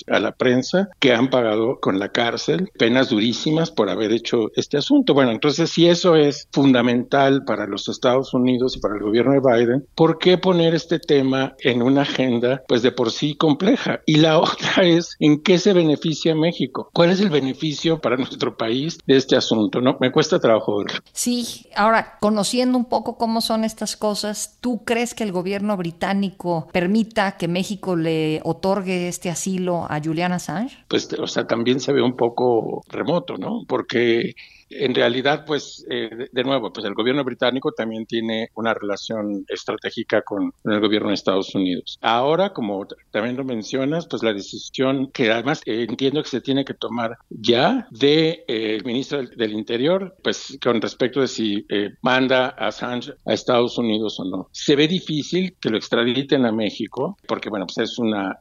a 0.07 0.19
la 0.19 0.31
prensa 0.31 0.89
que 0.99 1.13
han 1.13 1.29
pagado 1.29 1.79
con 1.79 1.99
la 1.99 2.09
cárcel 2.09 2.69
penas 2.77 3.09
durísimas 3.09 3.71
por 3.71 3.89
haber 3.89 4.11
hecho 4.11 4.51
este 4.55 4.77
asunto. 4.77 5.13
Bueno, 5.13 5.31
entonces 5.31 5.69
si 5.69 5.87
eso 5.87 6.15
es 6.15 6.47
fundamental 6.51 7.43
para 7.45 7.67
los 7.67 7.87
Estados 7.87 8.33
Unidos 8.33 8.75
y 8.75 8.79
para 8.79 8.95
el 8.95 9.03
gobierno 9.03 9.33
de 9.33 9.39
Biden, 9.39 9.85
¿por 9.95 10.17
qué 10.17 10.37
poner 10.37 10.75
este 10.75 10.99
tema 10.99 11.53
en 11.59 11.81
una 11.81 12.01
agenda 12.01 12.63
pues 12.67 12.81
de 12.81 12.91
por 12.91 13.11
sí 13.11 13.35
compleja? 13.35 14.01
Y 14.05 14.17
la 14.17 14.39
otra 14.43 14.83
es 14.83 15.15
en 15.19 15.41
qué 15.41 15.57
se 15.57 15.73
beneficia 15.73 16.35
México. 16.35 16.89
¿Cuál 16.93 17.11
es 17.11 17.19
el 17.19 17.29
beneficio 17.29 17.99
para 17.99 18.17
nuestro 18.17 18.57
país 18.57 18.97
de 19.05 19.17
este 19.17 19.35
asunto? 19.35 19.81
No, 19.81 19.97
me 19.99 20.11
cuesta 20.11 20.39
trabajo 20.39 20.77
verlo. 20.77 20.99
Sí, 21.11 21.67
ahora 21.75 22.17
conociendo 22.19 22.77
un 22.77 22.85
poco 22.85 23.17
cómo 23.17 23.41
son 23.41 23.63
estas 23.63 23.97
cosas, 23.97 24.57
¿tú 24.61 24.83
crees 24.83 25.13
que 25.13 25.23
el 25.23 25.31
gobierno 25.31 25.75
británico 25.77 26.67
permita 26.71 27.37
que 27.37 27.47
México 27.47 27.95
le 27.95 28.41
otorgue 28.43 29.07
este 29.13 29.29
asilo 29.29 29.85
a 29.89 30.01
Julian 30.03 30.31
Assange? 30.33 30.75
Pues, 30.87 31.07
o 31.13 31.27
sea, 31.27 31.45
también 31.45 31.79
se 31.79 31.93
ve 31.93 32.01
un 32.01 32.15
poco 32.15 32.81
remoto, 32.89 33.37
¿no? 33.37 33.63
Porque 33.67 34.33
en 34.69 34.95
realidad, 34.95 35.45
pues, 35.45 35.85
eh, 35.89 36.27
de 36.31 36.43
nuevo, 36.43 36.71
pues 36.71 36.85
el 36.85 36.93
gobierno 36.93 37.23
británico 37.23 37.71
también 37.71 38.05
tiene 38.05 38.49
una 38.55 38.73
relación 38.73 39.45
estratégica 39.47 40.21
con, 40.21 40.53
el 40.63 40.79
gobierno 40.79 41.09
de 41.09 41.15
Estados 41.15 41.53
Unidos. 41.55 41.97
Ahora, 42.01 42.53
como 42.53 42.87
también 43.11 43.37
lo 43.37 43.43
mencionas, 43.43 44.07
pues 44.07 44.23
la 44.23 44.33
decisión 44.33 45.11
que 45.11 45.31
además 45.31 45.61
eh, 45.65 45.85
entiendo 45.87 46.21
que 46.23 46.29
se 46.29 46.41
tiene 46.41 46.65
que 46.65 46.73
tomar 46.73 47.17
ya 47.29 47.87
de 47.91 48.43
eh, 48.47 48.79
ministro 48.83 49.23
del, 49.23 49.53
Interior, 49.53 50.15
pues 50.23 50.57
con 50.63 50.81
respecto 50.81 51.21
de 51.21 51.27
si 51.27 51.65
manda 52.01 52.55
a 52.57 52.67
Assange 52.67 53.13
a 53.25 53.33
Estados 53.33 53.77
Unidos 53.77 54.19
o 54.19 54.25
no. 54.25 54.49
Se 54.51 54.75
ve 54.75 54.87
difícil 54.87 55.55
que 55.61 55.69
lo 55.69 55.77
extraditen 55.77 56.45
a 56.45 56.51
México, 56.51 57.17
porque 57.27 57.49
bueno, 57.49 57.67
pues 57.67 57.89
es 57.91 57.99
una 57.99 58.39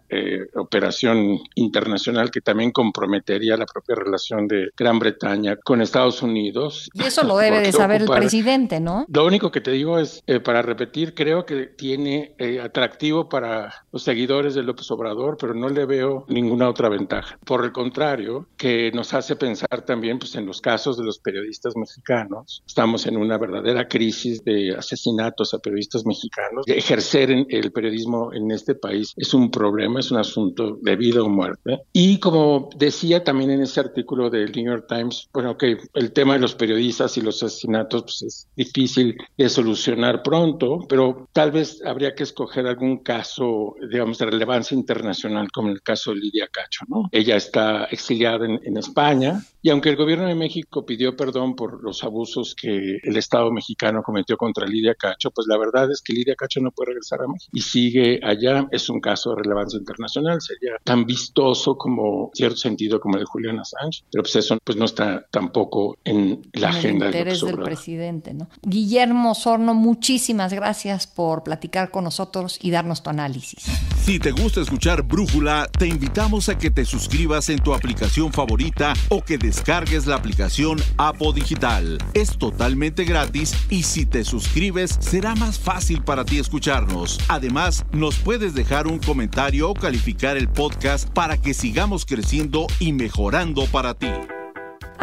operación 0.55 1.39
internacional 1.55 2.31
que 2.31 2.41
también 2.41 2.73
comprometería 2.73 3.57
la 3.57 3.67
propia 3.67 3.95
relación 3.95 4.49
de 4.49 4.71
Gran 4.77 4.99
Bretaña 4.99 5.57
con 5.57 5.83
Estados 5.83 6.22
Unidos. 6.23 6.91
Y 6.95 7.05
eso 7.05 7.23
lo 7.25 7.37
debe 7.39 7.61
de 7.61 7.73
saber 7.73 8.03
el 8.03 8.09
presidente, 8.09 8.81
¿no? 8.81 9.07
Lo 9.09 9.27
único 9.27 9.51
que 9.51 9.61
te 9.61 9.71
digo 9.71 9.99
es, 9.99 10.23
eh, 10.27 10.41
para 10.41 10.63
repetir, 10.63 11.15
creo 11.15 11.45
que 11.45 11.67
tiene 11.67 12.35
eh, 12.39 12.61
atractivo 12.61 13.29
para 13.29 13.73
los 13.93 14.03
seguidores 14.03 14.55
de 14.55 14.63
López 14.63 14.91
Obrador, 14.91 15.37
pero 15.41 15.55
no 15.55 15.69
le 15.69 15.85
veo 15.87 16.25
ninguna 16.29 16.69
otra 16.69 16.89
ventaja. 16.89 17.39
Por 17.45 17.65
el 17.65 17.73
contrario, 17.73 18.49
que 18.57 18.91
nos 18.93 19.15
hace 19.15 19.37
pensar 19.37 19.85
también 19.87 20.19
pues, 20.19 20.35
en 20.35 20.47
los 20.47 20.61
casos 20.61 20.97
de 20.97 21.05
los 21.05 21.19
periodistas 21.19 21.77
mexicanos. 21.77 22.63
Estamos 22.67 23.07
en 23.07 23.17
una 23.17 23.39
verdadera 23.39 23.89
crisis 23.89 24.45
de 24.45 24.75
asesinatos 24.77 25.55
a 25.55 25.59
periodistas 25.59 26.07
mexicanos. 26.07 26.65
Ejercer 26.67 27.31
el 27.49 27.73
periodismo 27.73 28.33
en 28.33 28.51
este 28.51 28.75
país 28.75 29.13
es 29.17 29.35
un 29.35 29.51
problema, 29.51 30.01
es 30.01 30.11
un 30.11 30.19
asunto 30.19 30.79
de 30.81 30.97
vida 30.97 31.23
o 31.23 31.29
muerte. 31.29 31.83
Y 31.93 32.19
como 32.19 32.71
decía 32.77 33.25
también 33.25 33.51
en 33.51 33.63
ese 33.63 33.81
artículo 33.81 34.31
del 34.31 34.53
New 34.53 34.67
York 34.67 34.87
Times, 34.89 35.29
bueno, 35.33 35.57
que 35.57 35.79
el 36.03 36.13
tema 36.13 36.35
de 36.35 36.41
los 36.41 36.55
periodistas 36.55 37.17
y 37.17 37.21
los 37.21 37.43
asesinatos 37.43 38.03
pues, 38.03 38.23
es 38.23 38.49
difícil 38.57 39.17
de 39.39 39.49
solucionar 39.49 40.23
pronto, 40.23 40.81
pero 40.89 41.29
tal 41.33 41.53
vez 41.53 41.83
habría 41.85 42.15
que 42.15 42.25
escoger 42.25 42.67
algún 42.67 42.99
caso, 42.99 43.75
digamos, 43.91 44.19
de 44.19 44.27
relevancia 44.27 44.77
internacional, 44.77 45.51
como 45.53 45.69
el 45.71 45.83
caso 45.83 46.11
de 46.11 46.19
Lidia 46.19 46.49
Cacho, 46.49 46.85
¿no? 46.89 47.09
Ella 47.13 47.37
está 47.37 47.85
exiliada 47.85 48.47
en, 48.47 48.73
España 48.73 49.45
y 49.61 49.69
aunque 49.69 49.91
el 49.91 49.97
gobierno 49.97 50.27
de 50.27 50.35
México 50.35 50.85
pidió 50.85 51.15
perdón 51.15 51.55
por 51.55 51.85
los 51.85 52.03
abusos 52.03 52.55
que 52.55 52.99
el 53.03 53.17
Estado 53.17 53.53
mexicano 53.53 54.03
cometió 54.03 54.37
contra 54.37 54.67
Lidia 54.67 54.95
Cacho, 54.95 55.31
pues 55.31 55.47
la 55.47 55.59
verdad 55.59 55.91
es 55.91 56.01
que 56.03 56.15
Lidia 56.15 56.35
Cacho 56.35 56.61
no 56.61 56.71
puede 56.73 56.89
regresar 56.89 57.21
a 57.21 57.29
México 57.29 57.51
y 57.53 57.61
sigue 57.61 58.19
allá. 58.25 58.67
Es 58.73 58.89
un 58.89 59.01
caso 59.01 59.31
de 59.31 59.43
relevancia 59.43 59.79
internacional, 59.79 60.41
sería 60.41 60.73
tan 60.83 61.05
vistoso 61.05 61.77
como, 61.77 62.31
cierto 62.33 62.57
sentido, 62.57 62.99
como 62.99 63.17
el 63.17 63.21
de 63.21 63.27
Julián 63.27 63.61
Assange, 63.61 64.05
pero 64.11 64.23
pues 64.23 64.37
eso 64.37 64.59
pues 64.65 64.77
no 64.77 64.87
está 64.87 65.27
tampoco 65.31 65.92
en 66.05 66.43
la 66.53 66.71
agenda 66.71 67.07
el 67.07 67.15
interés 67.15 67.41
del 67.41 67.59
presidente. 67.59 68.35
¿no? 68.35 68.49
Guillermo 68.63 69.35
Sorno, 69.35 69.75
muchísimas 69.75 70.53
gracias 70.53 71.07
por 71.07 71.43
platicar 71.43 71.91
con 71.91 72.05
nosotros 72.05 72.59
y 72.61 72.71
darnos 72.71 73.03
tu 73.03 73.11
análisis. 73.11 73.65
Si 74.05 74.19
te 74.19 74.33
gusta 74.33 74.61
escuchar 74.61 75.03
Brújula, 75.03 75.69
te 75.79 75.87
invitamos 75.87 76.49
a 76.49 76.59
que 76.59 76.73
te 76.73 76.85
suscribas 76.85 77.49
en 77.51 77.61
tu 77.61 77.73
aplicación 77.73 78.33
favorita 78.33 78.95
o 79.11 79.23
que 79.23 79.39
descargues 79.39 80.07
la 80.07 80.17
aplicación 80.17 80.79
Apo 80.97 81.33
Digital. 81.33 81.99
Es 82.13 82.37
totalmente 82.37 83.05
gratis 83.05 83.55
y 83.71 83.85
si 83.85 84.05
te 84.05 84.25
suscribes 84.25 84.99
será 85.01 85.37
más 85.37 85.61
fácil 85.61 86.03
para 86.03 86.25
ti 86.25 86.41
escucharnos. 86.41 87.21
Además, 87.29 87.85
nos 87.93 88.17
puedes 88.17 88.55
dejar 88.55 88.89
un 88.89 88.99
comentario 88.99 89.71
o 89.71 89.75
calificar 89.75 90.37
el 90.37 90.49
podcast 90.49 91.09
para 91.11 91.39
que 91.39 91.55
sigamos 91.55 92.05
creciendo 92.05 92.67
y 92.81 92.93
mejorando 92.93 93.67
para 93.67 93.95
ti. 93.95 94.09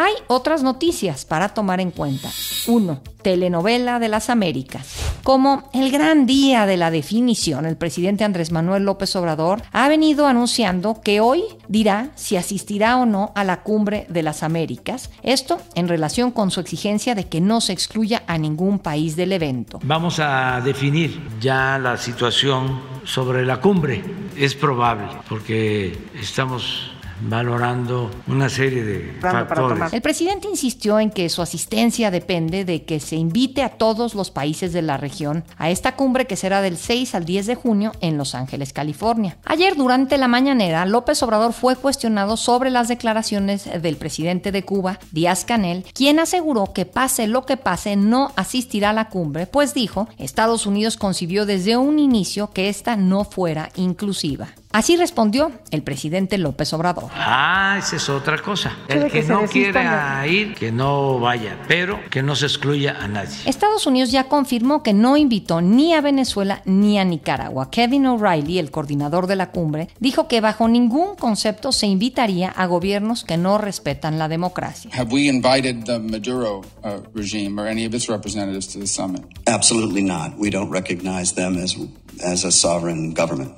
Hay 0.01 0.13
otras 0.27 0.63
noticias 0.63 1.25
para 1.25 1.49
tomar 1.49 1.81
en 1.81 1.91
cuenta. 1.91 2.29
1. 2.67 3.01
Telenovela 3.21 3.99
de 3.99 4.07
las 4.07 4.29
Américas. 4.29 4.95
Como 5.23 5.69
el 5.73 5.91
gran 5.91 6.25
día 6.25 6.65
de 6.65 6.77
la 6.77 6.89
definición, 6.89 7.65
el 7.65 7.75
presidente 7.75 8.23
Andrés 8.23 8.53
Manuel 8.53 8.83
López 8.83 9.13
Obrador 9.17 9.61
ha 9.73 9.89
venido 9.89 10.25
anunciando 10.25 11.01
que 11.01 11.19
hoy 11.19 11.43
dirá 11.67 12.11
si 12.15 12.37
asistirá 12.37 12.95
o 12.95 13.05
no 13.05 13.33
a 13.35 13.43
la 13.43 13.61
cumbre 13.61 14.05
de 14.07 14.23
las 14.23 14.41
Américas. 14.41 15.11
Esto 15.21 15.59
en 15.75 15.89
relación 15.89 16.31
con 16.31 16.49
su 16.49 16.61
exigencia 16.61 17.13
de 17.13 17.27
que 17.27 17.41
no 17.41 17.59
se 17.59 17.73
excluya 17.73 18.23
a 18.25 18.37
ningún 18.37 18.79
país 18.79 19.17
del 19.17 19.33
evento. 19.33 19.81
Vamos 19.83 20.21
a 20.21 20.61
definir 20.61 21.21
ya 21.41 21.77
la 21.77 21.97
situación 21.97 22.79
sobre 23.03 23.45
la 23.45 23.59
cumbre. 23.59 24.01
Es 24.37 24.55
probable 24.55 25.09
porque 25.27 25.97
estamos 26.17 26.89
valorando 27.21 28.11
una 28.27 28.49
serie 28.49 28.83
de 28.83 29.17
factores. 29.19 29.93
El 29.93 30.01
presidente 30.01 30.47
insistió 30.47 30.99
en 30.99 31.11
que 31.11 31.29
su 31.29 31.41
asistencia 31.41 32.11
depende 32.11 32.65
de 32.65 32.83
que 32.83 32.99
se 32.99 33.15
invite 33.15 33.63
a 33.63 33.69
todos 33.69 34.15
los 34.15 34.31
países 34.31 34.73
de 34.73 34.81
la 34.81 34.97
región 34.97 35.43
a 35.57 35.69
esta 35.69 35.95
cumbre 35.95 36.27
que 36.27 36.35
será 36.35 36.61
del 36.61 36.77
6 36.77 37.15
al 37.15 37.25
10 37.25 37.47
de 37.47 37.55
junio 37.55 37.91
en 38.01 38.17
Los 38.17 38.35
Ángeles, 38.35 38.73
California. 38.73 39.37
Ayer 39.45 39.75
durante 39.75 40.17
la 40.17 40.27
mañanera, 40.27 40.85
López 40.85 41.21
Obrador 41.23 41.53
fue 41.53 41.75
cuestionado 41.75 42.37
sobre 42.37 42.69
las 42.69 42.87
declaraciones 42.87 43.69
del 43.81 43.97
presidente 43.97 44.51
de 44.51 44.63
Cuba, 44.63 44.99
Díaz 45.11 45.45
Canel, 45.45 45.85
quien 45.93 46.19
aseguró 46.19 46.73
que 46.73 46.85
pase 46.85 47.27
lo 47.27 47.45
que 47.45 47.57
pase 47.57 47.95
no 47.95 48.31
asistirá 48.35 48.91
a 48.91 48.93
la 48.93 49.09
cumbre, 49.09 49.47
pues 49.47 49.73
dijo, 49.73 50.07
Estados 50.17 50.65
Unidos 50.65 50.97
concibió 50.97 51.45
desde 51.45 51.77
un 51.77 51.99
inicio 51.99 52.51
que 52.51 52.69
esta 52.69 52.95
no 52.95 53.23
fuera 53.23 53.69
inclusiva. 53.75 54.49
Así 54.71 54.97
respondió 54.97 55.51
el 55.71 55.81
presidente 55.81 56.37
López 56.37 56.71
Obrador. 56.73 57.09
Ah, 57.15 57.77
esa 57.79 57.95
es 57.95 58.07
otra 58.07 58.37
cosa. 58.37 58.77
El 58.87 59.09
que, 59.09 59.23
no 59.23 59.47
quiera 59.47 60.27
ir, 60.27 60.53
que 60.53 60.71
no 60.71 61.19
vaya, 61.19 61.57
pero 61.67 61.99
que 62.11 62.21
no 62.21 62.35
se 62.35 62.45
excluya 62.45 62.95
a 63.01 63.07
nadie. 63.07 63.35
Estados 63.45 63.87
Unidos 63.87 64.11
ya 64.11 64.25
confirmó 64.25 64.83
que 64.83 64.93
no 64.93 65.17
invitó 65.17 65.61
ni 65.61 65.95
a 65.95 66.01
Venezuela 66.01 66.61
ni 66.65 66.99
a 66.99 67.03
Nicaragua. 67.03 67.71
Kevin 67.71 68.05
O'Reilly, 68.05 68.59
el 68.59 68.69
coordinador 68.69 69.25
de 69.25 69.37
la 69.37 69.49
cumbre, 69.49 69.87
dijo 69.99 70.27
que 70.27 70.39
bajo 70.39 70.67
ningún 70.67 71.15
concepto 71.15 71.71
se 71.71 71.87
invitaría 71.87 72.49
a 72.49 72.67
gobiernos 72.67 73.23
que 73.23 73.37
no 73.37 73.57
respetan 73.57 74.19
la 74.19 74.27
democracia. 74.27 74.91
Have 74.93 75.11
we 75.11 75.27
invited 75.27 75.85
the 75.85 75.97
Maduro 75.97 76.61
uh, 76.83 77.01
regime 77.15 77.59
or 77.59 77.67
any 77.67 77.87
of 77.87 77.95
its 77.95 78.07
representatives 78.07 78.67
to 78.67 78.79
the 78.79 78.85
summit? 78.85 79.23
Absolutely 79.47 80.03
not. 80.03 80.37
We 80.37 80.51
don't 80.51 80.71
recognize 80.71 81.33
them 81.33 81.57
as 81.57 81.75
as 82.23 82.45
a 82.45 82.51
sovereign 82.51 83.15
government. 83.15 83.53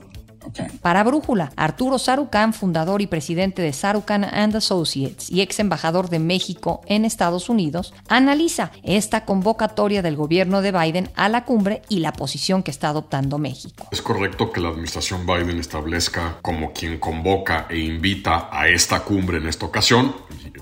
Para 0.82 1.04
Brújula, 1.04 1.52
Arturo 1.56 2.00
Sarucán, 2.00 2.54
fundador 2.54 3.02
y 3.02 3.08
presidente 3.08 3.62
de 3.62 3.74
Sarucán 3.74 4.24
and 4.24 4.56
Associates 4.56 5.30
y 5.30 5.42
ex 5.42 5.60
embajador 5.60 6.10
de 6.10 6.20
México 6.20 6.82
en 6.88 7.06
Estados 7.06 7.50
Unidos, 7.50 7.94
analiza 8.08 8.72
esta 8.84 9.26
convocatoria 9.26 10.02
del 10.02 10.16
gobierno 10.16 10.62
de 10.62 10.72
Biden 10.72 11.10
a 11.16 11.30
la 11.30 11.46
cumbre 11.46 11.82
y 11.90 12.00
la 12.00 12.14
posición 12.14 12.64
que 12.64 12.72
está 12.72 12.90
adoptando 12.90 13.38
México. 13.38 13.88
Es 13.92 14.02
correcto 14.02 14.52
que 14.52 14.62
la 14.62 14.70
administración 14.70 15.26
Biden 15.26 15.60
establezca 15.60 16.38
como 16.42 16.74
quien 16.74 17.00
convoca 17.00 17.68
e 17.70 17.80
invita 17.80 18.50
a 18.52 18.68
esta 18.68 19.02
cumbre 19.02 19.38
en 19.38 19.48
esta 19.48 19.66
ocasión. 19.66 20.16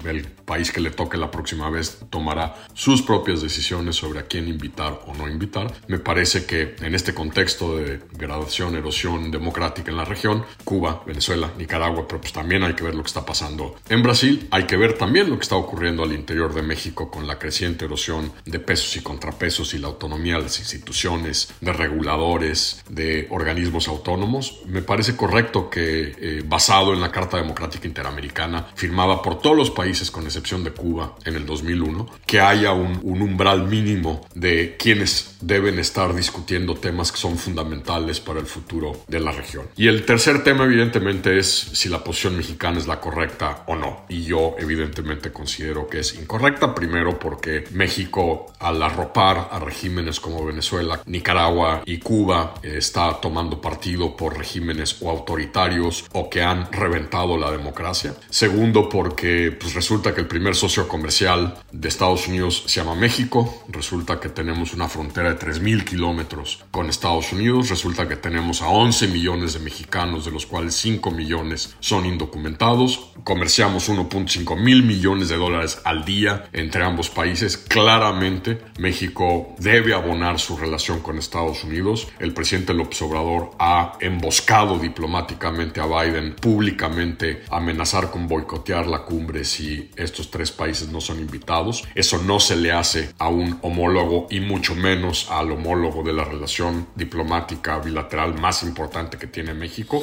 El 0.05 0.25
país 0.27 0.71
que 0.71 0.81
le 0.81 0.91
toque 0.91 1.17
la 1.17 1.29
próxima 1.29 1.69
vez 1.69 1.99
tomará 2.09 2.55
sus 2.73 3.01
propias 3.01 3.41
decisiones 3.41 3.95
sobre 3.97 4.19
a 4.19 4.23
quién 4.23 4.47
invitar 4.47 5.01
o 5.05 5.13
no 5.13 5.27
invitar. 5.27 5.71
Me 5.87 5.99
parece 5.99 6.45
que 6.45 6.75
en 6.81 6.95
este 6.95 7.13
contexto 7.13 7.77
de 7.77 7.99
gradación, 8.13 8.75
erosión 8.75 9.29
democrática, 9.29 9.78
democrática 9.79 9.91
en 9.91 9.97
la 9.97 10.05
región, 10.05 10.45
Cuba, 10.63 11.03
Venezuela, 11.05 11.51
Nicaragua, 11.57 12.05
pero 12.07 12.21
pues 12.21 12.33
también 12.33 12.63
hay 12.63 12.73
que 12.73 12.83
ver 12.83 12.95
lo 12.95 13.03
que 13.03 13.07
está 13.07 13.25
pasando 13.25 13.75
en 13.89 14.03
Brasil, 14.03 14.47
hay 14.51 14.63
que 14.63 14.77
ver 14.77 14.97
también 14.97 15.29
lo 15.29 15.37
que 15.37 15.43
está 15.43 15.55
ocurriendo 15.55 16.03
al 16.03 16.13
interior 16.13 16.53
de 16.53 16.61
México 16.61 17.09
con 17.09 17.27
la 17.27 17.37
creciente 17.39 17.85
erosión 17.85 18.31
de 18.45 18.59
pesos 18.59 18.95
y 18.95 19.01
contrapesos 19.01 19.73
y 19.73 19.79
la 19.79 19.87
autonomía 19.87 20.37
de 20.37 20.43
las 20.43 20.59
instituciones, 20.59 21.53
de 21.61 21.73
reguladores, 21.73 22.83
de 22.89 23.27
organismos 23.29 23.87
autónomos. 23.87 24.61
Me 24.65 24.81
parece 24.81 25.15
correcto 25.15 25.69
que, 25.69 26.15
eh, 26.19 26.43
basado 26.45 26.93
en 26.93 27.01
la 27.01 27.11
Carta 27.11 27.37
Democrática 27.37 27.87
Interamericana, 27.87 28.67
firmada 28.75 29.21
por 29.21 29.39
todos 29.39 29.55
los 29.55 29.71
países 29.71 30.11
con 30.11 30.25
excepción 30.25 30.63
de 30.63 30.71
Cuba 30.71 31.15
en 31.25 31.35
el 31.35 31.45
2001, 31.45 32.07
que 32.25 32.41
haya 32.41 32.73
un, 32.73 32.99
un 33.03 33.21
umbral 33.21 33.67
mínimo 33.67 34.21
de 34.33 34.75
quienes 34.77 35.37
deben 35.41 35.79
estar 35.79 36.13
discutiendo 36.15 36.75
temas 36.75 37.11
que 37.11 37.17
son 37.17 37.37
fundamentales 37.37 38.19
para 38.19 38.39
el 38.39 38.45
futuro 38.45 39.03
de 39.07 39.19
la 39.19 39.31
región. 39.31 39.68
Y 39.75 39.87
el 39.87 40.05
tercer 40.05 40.43
tema 40.43 40.65
evidentemente 40.65 41.37
es 41.37 41.47
si 41.47 41.89
la 41.89 42.03
posición 42.03 42.37
mexicana 42.37 42.77
es 42.77 42.87
la 42.87 42.99
correcta 42.99 43.63
o 43.67 43.75
no. 43.75 44.05
Y 44.09 44.23
yo 44.23 44.55
evidentemente 44.59 45.31
considero 45.31 45.87
que 45.87 45.99
es 45.99 46.15
incorrecta, 46.15 46.75
primero 46.75 47.17
porque 47.17 47.65
México 47.71 48.53
al 48.59 48.81
arropar 48.81 49.49
a 49.51 49.59
regímenes 49.59 50.19
como 50.19 50.45
Venezuela, 50.45 51.01
Nicaragua 51.05 51.81
y 51.85 51.99
Cuba 51.99 52.55
está 52.63 53.19
tomando 53.21 53.61
partido 53.61 54.15
por 54.15 54.37
regímenes 54.37 54.97
o 55.01 55.09
autoritarios 55.09 56.05
o 56.13 56.29
que 56.29 56.41
han 56.41 56.71
reventado 56.71 57.37
la 57.37 57.51
democracia. 57.51 58.15
Segundo 58.29 58.89
porque 58.89 59.55
pues, 59.59 59.73
resulta 59.73 60.13
que 60.13 60.21
el 60.21 60.27
primer 60.27 60.55
socio 60.55 60.87
comercial 60.87 61.57
de 61.71 61.87
Estados 61.87 62.27
Unidos 62.27 62.63
se 62.67 62.81
llama 62.81 62.95
México, 62.95 63.63
resulta 63.69 64.19
que 64.19 64.29
tenemos 64.29 64.73
una 64.73 64.87
frontera 64.87 65.33
de 65.33 65.39
3.000 65.39 65.83
kilómetros 65.83 66.63
con 66.71 66.89
Estados 66.89 67.31
Unidos, 67.31 67.69
resulta 67.69 68.07
que 68.07 68.15
tenemos 68.15 68.61
a 68.61 68.67
11 68.67 69.07
millones 69.07 69.53
de 69.53 69.58
mexicanos, 69.59 70.25
de 70.25 70.31
los 70.31 70.45
cuales 70.45 70.75
5 70.75 71.11
millones 71.11 71.75
son 71.79 72.05
indocumentados, 72.05 73.11
comerciamos 73.23 73.89
1.5 73.89 74.57
mil 74.57 74.83
millones 74.83 75.29
de 75.29 75.37
dólares 75.37 75.81
al 75.83 76.05
día 76.05 76.45
entre 76.53 76.83
ambos 76.83 77.09
países, 77.09 77.57
claramente 77.57 78.61
México 78.79 79.55
debe 79.59 79.93
abonar 79.93 80.39
su 80.39 80.57
relación 80.57 80.99
con 81.01 81.17
Estados 81.17 81.63
Unidos, 81.63 82.07
el 82.19 82.33
presidente 82.33 82.73
López 82.73 83.01
Obrador 83.01 83.51
ha 83.59 83.93
emboscado 83.99 84.79
diplomáticamente 84.79 85.81
a 85.81 85.85
Biden, 85.85 86.35
públicamente 86.35 87.43
amenazar 87.49 88.11
con 88.11 88.27
boicotear 88.27 88.87
la 88.87 89.03
cumbre 89.03 89.43
si 89.43 89.91
estos 89.95 90.31
tres 90.31 90.51
países 90.51 90.89
no 90.89 91.01
son 91.01 91.19
invitados, 91.19 91.83
eso 91.95 92.21
no 92.23 92.39
se 92.39 92.55
le 92.55 92.71
hace 92.71 93.13
a 93.17 93.29
un 93.29 93.59
homólogo 93.61 94.27
y 94.29 94.39
mucho 94.39 94.75
menos 94.75 95.29
al 95.29 95.51
homólogo 95.51 96.03
de 96.03 96.13
la 96.13 96.23
relación 96.23 96.87
diplomática 96.95 97.79
bilateral 97.79 98.39
más 98.39 98.63
importante 98.63 99.17
que 99.17 99.27
tiene 99.27 99.48
México. 99.53 100.01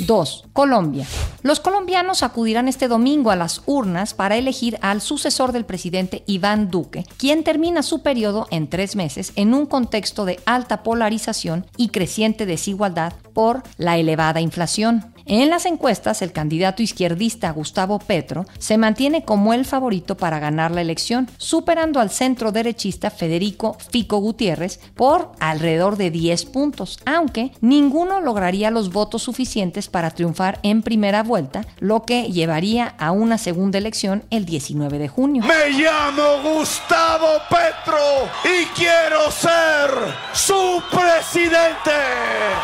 2. 0.00 0.44
Colombia. 0.52 1.06
Los 1.42 1.60
colombianos 1.60 2.22
acudirán 2.22 2.68
este 2.68 2.88
domingo 2.88 3.30
a 3.30 3.36
las 3.36 3.62
urnas 3.66 4.14
para 4.14 4.36
elegir 4.36 4.78
al 4.82 5.00
sucesor 5.00 5.52
del 5.52 5.64
presidente 5.64 6.22
Iván 6.26 6.70
Duque, 6.70 7.06
quien 7.16 7.44
termina 7.44 7.82
su 7.82 8.02
periodo 8.02 8.46
en 8.50 8.68
tres 8.68 8.96
meses 8.96 9.32
en 9.36 9.54
un 9.54 9.66
contexto 9.66 10.24
de 10.24 10.40
alta 10.46 10.82
polarización 10.82 11.66
y 11.76 11.88
creciente 11.88 12.46
desigualdad 12.46 13.14
por 13.32 13.62
la 13.78 13.96
elevada 13.96 14.40
inflación. 14.40 15.15
En 15.28 15.50
las 15.50 15.66
encuestas, 15.66 16.22
el 16.22 16.30
candidato 16.30 16.84
izquierdista 16.84 17.50
Gustavo 17.50 17.98
Petro 17.98 18.46
se 18.60 18.78
mantiene 18.78 19.24
como 19.24 19.54
el 19.54 19.64
favorito 19.64 20.16
para 20.16 20.38
ganar 20.38 20.70
la 20.70 20.82
elección, 20.82 21.28
superando 21.36 21.98
al 21.98 22.10
centro 22.10 22.52
derechista 22.52 23.10
Federico 23.10 23.76
Fico 23.90 24.18
Gutiérrez 24.18 24.78
por 24.94 25.32
alrededor 25.40 25.96
de 25.96 26.12
10 26.12 26.44
puntos, 26.46 27.00
aunque 27.06 27.50
ninguno 27.60 28.20
lograría 28.20 28.70
los 28.70 28.92
votos 28.92 29.24
suficientes 29.24 29.88
para 29.88 30.12
triunfar 30.12 30.60
en 30.62 30.82
primera 30.82 31.24
vuelta, 31.24 31.66
lo 31.80 32.04
que 32.04 32.30
llevaría 32.30 32.94
a 32.96 33.10
una 33.10 33.36
segunda 33.36 33.78
elección 33.78 34.22
el 34.30 34.44
19 34.44 34.98
de 34.98 35.08
junio. 35.08 35.42
Me 35.42 35.70
llamo 35.70 36.54
Gustavo 36.54 37.26
Petro 37.50 38.30
y 38.44 38.64
quiero 38.66 39.28
ser 39.32 39.90
su 40.32 40.80
presidente. 40.88 41.90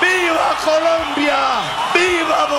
¡Viva 0.01 0.57
Colombia! 0.65 1.83
¡Viva 1.93 2.52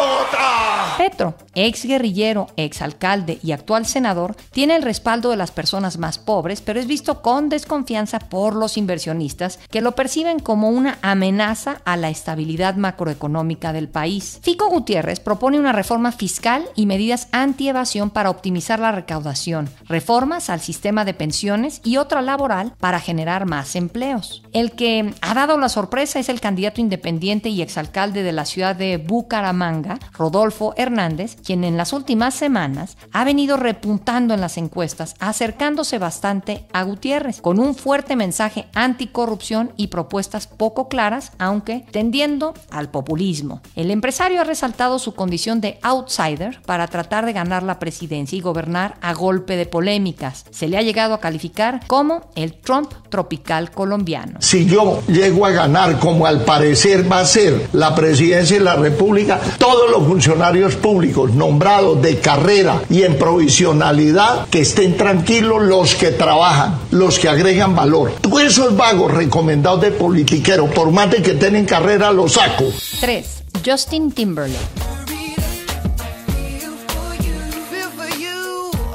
Petro, 0.97 1.35
ex 1.55 1.85
guerrillero, 1.85 2.47
ex 2.55 2.81
alcalde 2.81 3.39
y 3.43 3.51
actual 3.51 3.85
senador, 3.85 4.35
tiene 4.51 4.75
el 4.75 4.83
respaldo 4.83 5.31
de 5.31 5.37
las 5.37 5.51
personas 5.51 5.97
más 5.97 6.17
pobres, 6.17 6.61
pero 6.61 6.79
es 6.79 6.87
visto 6.87 7.21
con 7.21 7.49
desconfianza 7.49 8.19
por 8.19 8.55
los 8.55 8.77
inversionistas 8.77 9.59
que 9.69 9.81
lo 9.81 9.95
perciben 9.95 10.39
como 10.39 10.69
una 10.69 10.99
amenaza 11.01 11.81
a 11.83 11.97
la 11.97 12.09
estabilidad 12.09 12.75
macroeconómica 12.75 13.73
del 13.73 13.89
país. 13.89 14.39
Fico 14.43 14.69
Gutiérrez 14.69 15.19
propone 15.19 15.59
una 15.59 15.73
reforma 15.73 16.11
fiscal 16.11 16.63
y 16.75 16.85
medidas 16.85 17.27
anti-evasión 17.31 18.09
para 18.09 18.29
optimizar 18.29 18.79
la 18.79 18.91
recaudación, 18.91 19.69
reformas 19.85 20.49
al 20.49 20.61
sistema 20.61 21.05
de 21.05 21.13
pensiones 21.13 21.81
y 21.83 21.97
otra 21.97 22.21
laboral 22.21 22.73
para 22.79 22.99
generar 22.99 23.45
más 23.45 23.75
empleos. 23.75 24.43
El 24.53 24.71
que 24.71 25.13
ha 25.21 25.33
dado 25.33 25.57
la 25.57 25.69
sorpresa 25.69 26.19
es 26.19 26.29
el 26.29 26.39
candidato 26.39 26.79
independiente 26.79 27.49
y 27.49 27.61
exalcalde 27.61 28.23
de 28.23 28.31
la 28.31 28.45
ciudad 28.45 28.75
de 28.75 28.97
Bucaramanga, 28.97 29.82
Rodolfo 30.13 30.73
Hernández, 30.77 31.35
quien 31.43 31.63
en 31.63 31.77
las 31.77 31.93
últimas 31.93 32.33
semanas 32.33 32.97
ha 33.11 33.23
venido 33.23 33.57
repuntando 33.57 34.33
en 34.33 34.41
las 34.41 34.57
encuestas, 34.57 35.15
acercándose 35.19 35.99
bastante 35.99 36.65
a 36.73 36.83
Gutiérrez, 36.83 37.41
con 37.41 37.59
un 37.59 37.75
fuerte 37.75 38.15
mensaje 38.15 38.67
anticorrupción 38.73 39.71
y 39.77 39.87
propuestas 39.87 40.47
poco 40.47 40.87
claras, 40.87 41.31
aunque 41.39 41.85
tendiendo 41.91 42.53
al 42.71 42.89
populismo. 42.89 43.61
El 43.75 43.91
empresario 43.91 44.41
ha 44.41 44.45
resaltado 44.45 44.99
su 44.99 45.13
condición 45.13 45.61
de 45.61 45.79
outsider 45.81 46.61
para 46.65 46.87
tratar 46.87 47.25
de 47.25 47.33
ganar 47.33 47.63
la 47.63 47.79
presidencia 47.79 48.37
y 48.37 48.41
gobernar 48.41 48.95
a 49.01 49.13
golpe 49.13 49.55
de 49.55 49.65
polémicas. 49.65 50.45
Se 50.51 50.67
le 50.67 50.77
ha 50.77 50.81
llegado 50.81 51.13
a 51.13 51.19
calificar 51.19 51.81
como 51.87 52.29
el 52.35 52.53
Trump 52.53 52.91
tropical 53.09 53.71
colombiano. 53.71 54.39
Si 54.39 54.65
yo 54.65 55.01
llego 55.07 55.45
a 55.45 55.51
ganar 55.51 55.99
como 55.99 56.25
al 56.25 56.43
parecer 56.43 57.11
va 57.11 57.19
a 57.19 57.25
ser 57.25 57.69
la 57.73 57.95
presidencia 57.95 58.57
de 58.57 58.63
la 58.63 58.75
República, 58.75 59.39
todos 59.73 59.89
los 59.89 60.05
funcionarios 60.05 60.75
públicos 60.75 61.33
nombrados 61.33 61.99
de 61.99 62.19
carrera 62.19 62.83
y 62.91 63.01
en 63.01 63.17
provisionalidad, 63.17 64.47
que 64.49 64.61
estén 64.61 64.95
tranquilos 64.97 65.63
los 65.63 65.95
que 65.95 66.11
trabajan, 66.11 66.77
los 66.91 67.17
que 67.17 67.27
agregan 67.27 67.75
valor. 67.75 68.11
Todos 68.21 68.43
esos 68.43 68.77
vagos 68.77 69.11
recomendados 69.11 69.81
de 69.81 69.89
politiquero, 69.89 70.69
por 70.69 70.91
más 70.91 71.09
de 71.09 71.23
que 71.23 71.33
tienen 71.33 71.65
carrera, 71.65 72.11
los 72.11 72.33
saco. 72.33 72.65
3. 73.01 73.43
Justin 73.65 74.11
Timberlake. 74.11 74.92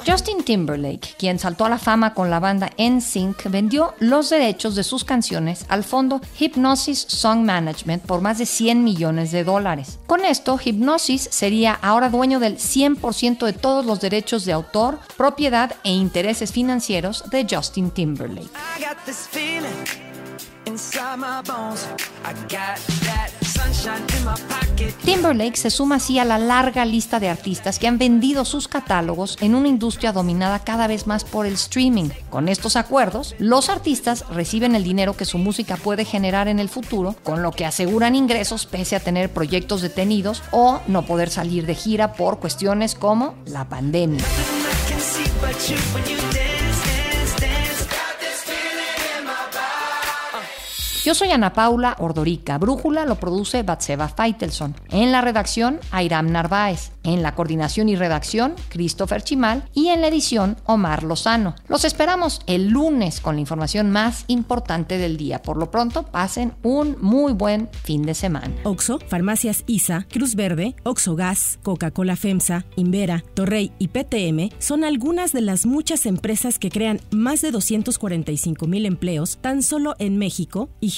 Justin 0.08 0.42
Timberlake, 0.42 1.16
quien 1.18 1.38
saltó 1.38 1.66
a 1.66 1.68
la 1.68 1.76
fama 1.76 2.14
con 2.14 2.30
la 2.30 2.40
banda 2.40 2.70
NSYNC, 2.78 3.50
vendió 3.50 3.92
los 3.98 4.30
derechos 4.30 4.74
de 4.74 4.82
sus 4.82 5.04
canciones 5.04 5.66
al 5.68 5.84
fondo 5.84 6.22
Hypnosis 6.38 7.00
Song 7.00 7.44
Management 7.44 8.04
por 8.04 8.22
más 8.22 8.38
de 8.38 8.46
100 8.46 8.82
millones 8.82 9.32
de 9.32 9.44
dólares. 9.44 9.98
Con 10.06 10.24
esto, 10.24 10.58
Hypnosis 10.64 11.28
sería 11.30 11.78
ahora 11.82 12.08
dueño 12.08 12.40
del 12.40 12.56
100% 12.56 13.44
de 13.44 13.52
todos 13.52 13.84
los 13.84 14.00
derechos 14.00 14.46
de 14.46 14.54
autor, 14.54 14.98
propiedad 15.18 15.76
e 15.84 15.90
intereses 15.90 16.52
financieros 16.52 17.28
de 17.28 17.46
Justin 17.46 17.90
Timberlake. 17.90 18.48
Timberlake 25.04 25.56
se 25.56 25.70
suma 25.70 25.96
así 25.96 26.18
a 26.18 26.24
la 26.24 26.38
larga 26.38 26.84
lista 26.84 27.18
de 27.18 27.28
artistas 27.28 27.78
que 27.78 27.88
han 27.88 27.98
vendido 27.98 28.44
sus 28.44 28.68
catálogos 28.68 29.36
en 29.40 29.56
una 29.56 29.66
industria 29.66 30.12
dominada 30.12 30.60
cada 30.60 30.86
vez 30.86 31.06
más 31.06 31.24
por 31.24 31.46
el 31.46 31.54
streaming. 31.54 32.10
Con 32.30 32.48
estos 32.48 32.76
acuerdos, 32.76 33.34
los 33.38 33.70
artistas 33.70 34.24
reciben 34.28 34.76
el 34.76 34.84
dinero 34.84 35.16
que 35.16 35.24
su 35.24 35.38
música 35.38 35.76
puede 35.76 36.04
generar 36.04 36.46
en 36.46 36.60
el 36.60 36.68
futuro, 36.68 37.16
con 37.24 37.42
lo 37.42 37.50
que 37.50 37.66
aseguran 37.66 38.14
ingresos 38.14 38.66
pese 38.66 38.94
a 38.94 39.00
tener 39.00 39.32
proyectos 39.32 39.82
detenidos 39.82 40.42
o 40.52 40.80
no 40.86 41.04
poder 41.04 41.30
salir 41.30 41.66
de 41.66 41.74
gira 41.74 42.12
por 42.12 42.38
cuestiones 42.38 42.94
como 42.94 43.34
la 43.46 43.68
pandemia. 43.68 44.24
Yo 51.08 51.14
soy 51.14 51.30
Ana 51.30 51.54
Paula 51.54 51.96
Ordorica. 52.00 52.58
Brújula 52.58 53.06
lo 53.06 53.14
produce 53.14 53.62
Batseva 53.62 54.08
Feitelson. 54.08 54.74
En 54.90 55.10
la 55.10 55.22
redacción, 55.22 55.80
Airam 55.90 56.30
Narváez. 56.30 56.92
En 57.02 57.22
la 57.22 57.34
coordinación 57.34 57.88
y 57.88 57.96
redacción, 57.96 58.54
Christopher 58.68 59.22
Chimal. 59.22 59.66
Y 59.72 59.88
en 59.88 60.02
la 60.02 60.08
edición, 60.08 60.58
Omar 60.66 61.04
Lozano. 61.04 61.54
Los 61.66 61.86
esperamos 61.86 62.42
el 62.46 62.68
lunes 62.68 63.22
con 63.22 63.36
la 63.36 63.40
información 63.40 63.90
más 63.90 64.26
importante 64.26 64.98
del 64.98 65.16
día. 65.16 65.40
Por 65.40 65.56
lo 65.56 65.70
pronto, 65.70 66.02
pasen 66.02 66.52
un 66.62 66.98
muy 67.00 67.32
buen 67.32 67.70
fin 67.84 68.02
de 68.02 68.12
semana. 68.12 68.54
Oxo, 68.64 68.98
Farmacias 69.08 69.64
ISA, 69.66 70.06
Cruz 70.12 70.34
Verde, 70.34 70.76
Oxo 70.82 71.16
Gas, 71.16 71.58
Coca-Cola 71.62 72.16
FEMSA, 72.16 72.66
Invera, 72.76 73.24
Torrey 73.32 73.72
y 73.78 73.88
PTM 73.88 74.54
son 74.58 74.84
algunas 74.84 75.32
de 75.32 75.40
las 75.40 75.64
muchas 75.64 76.04
empresas 76.04 76.58
que 76.58 76.68
crean 76.68 77.00
más 77.10 77.40
de 77.40 77.50
245 77.50 78.66
mil 78.66 78.84
empleos 78.84 79.38
tan 79.40 79.62
solo 79.62 79.94
en 79.98 80.18
México 80.18 80.68
y 80.80 80.97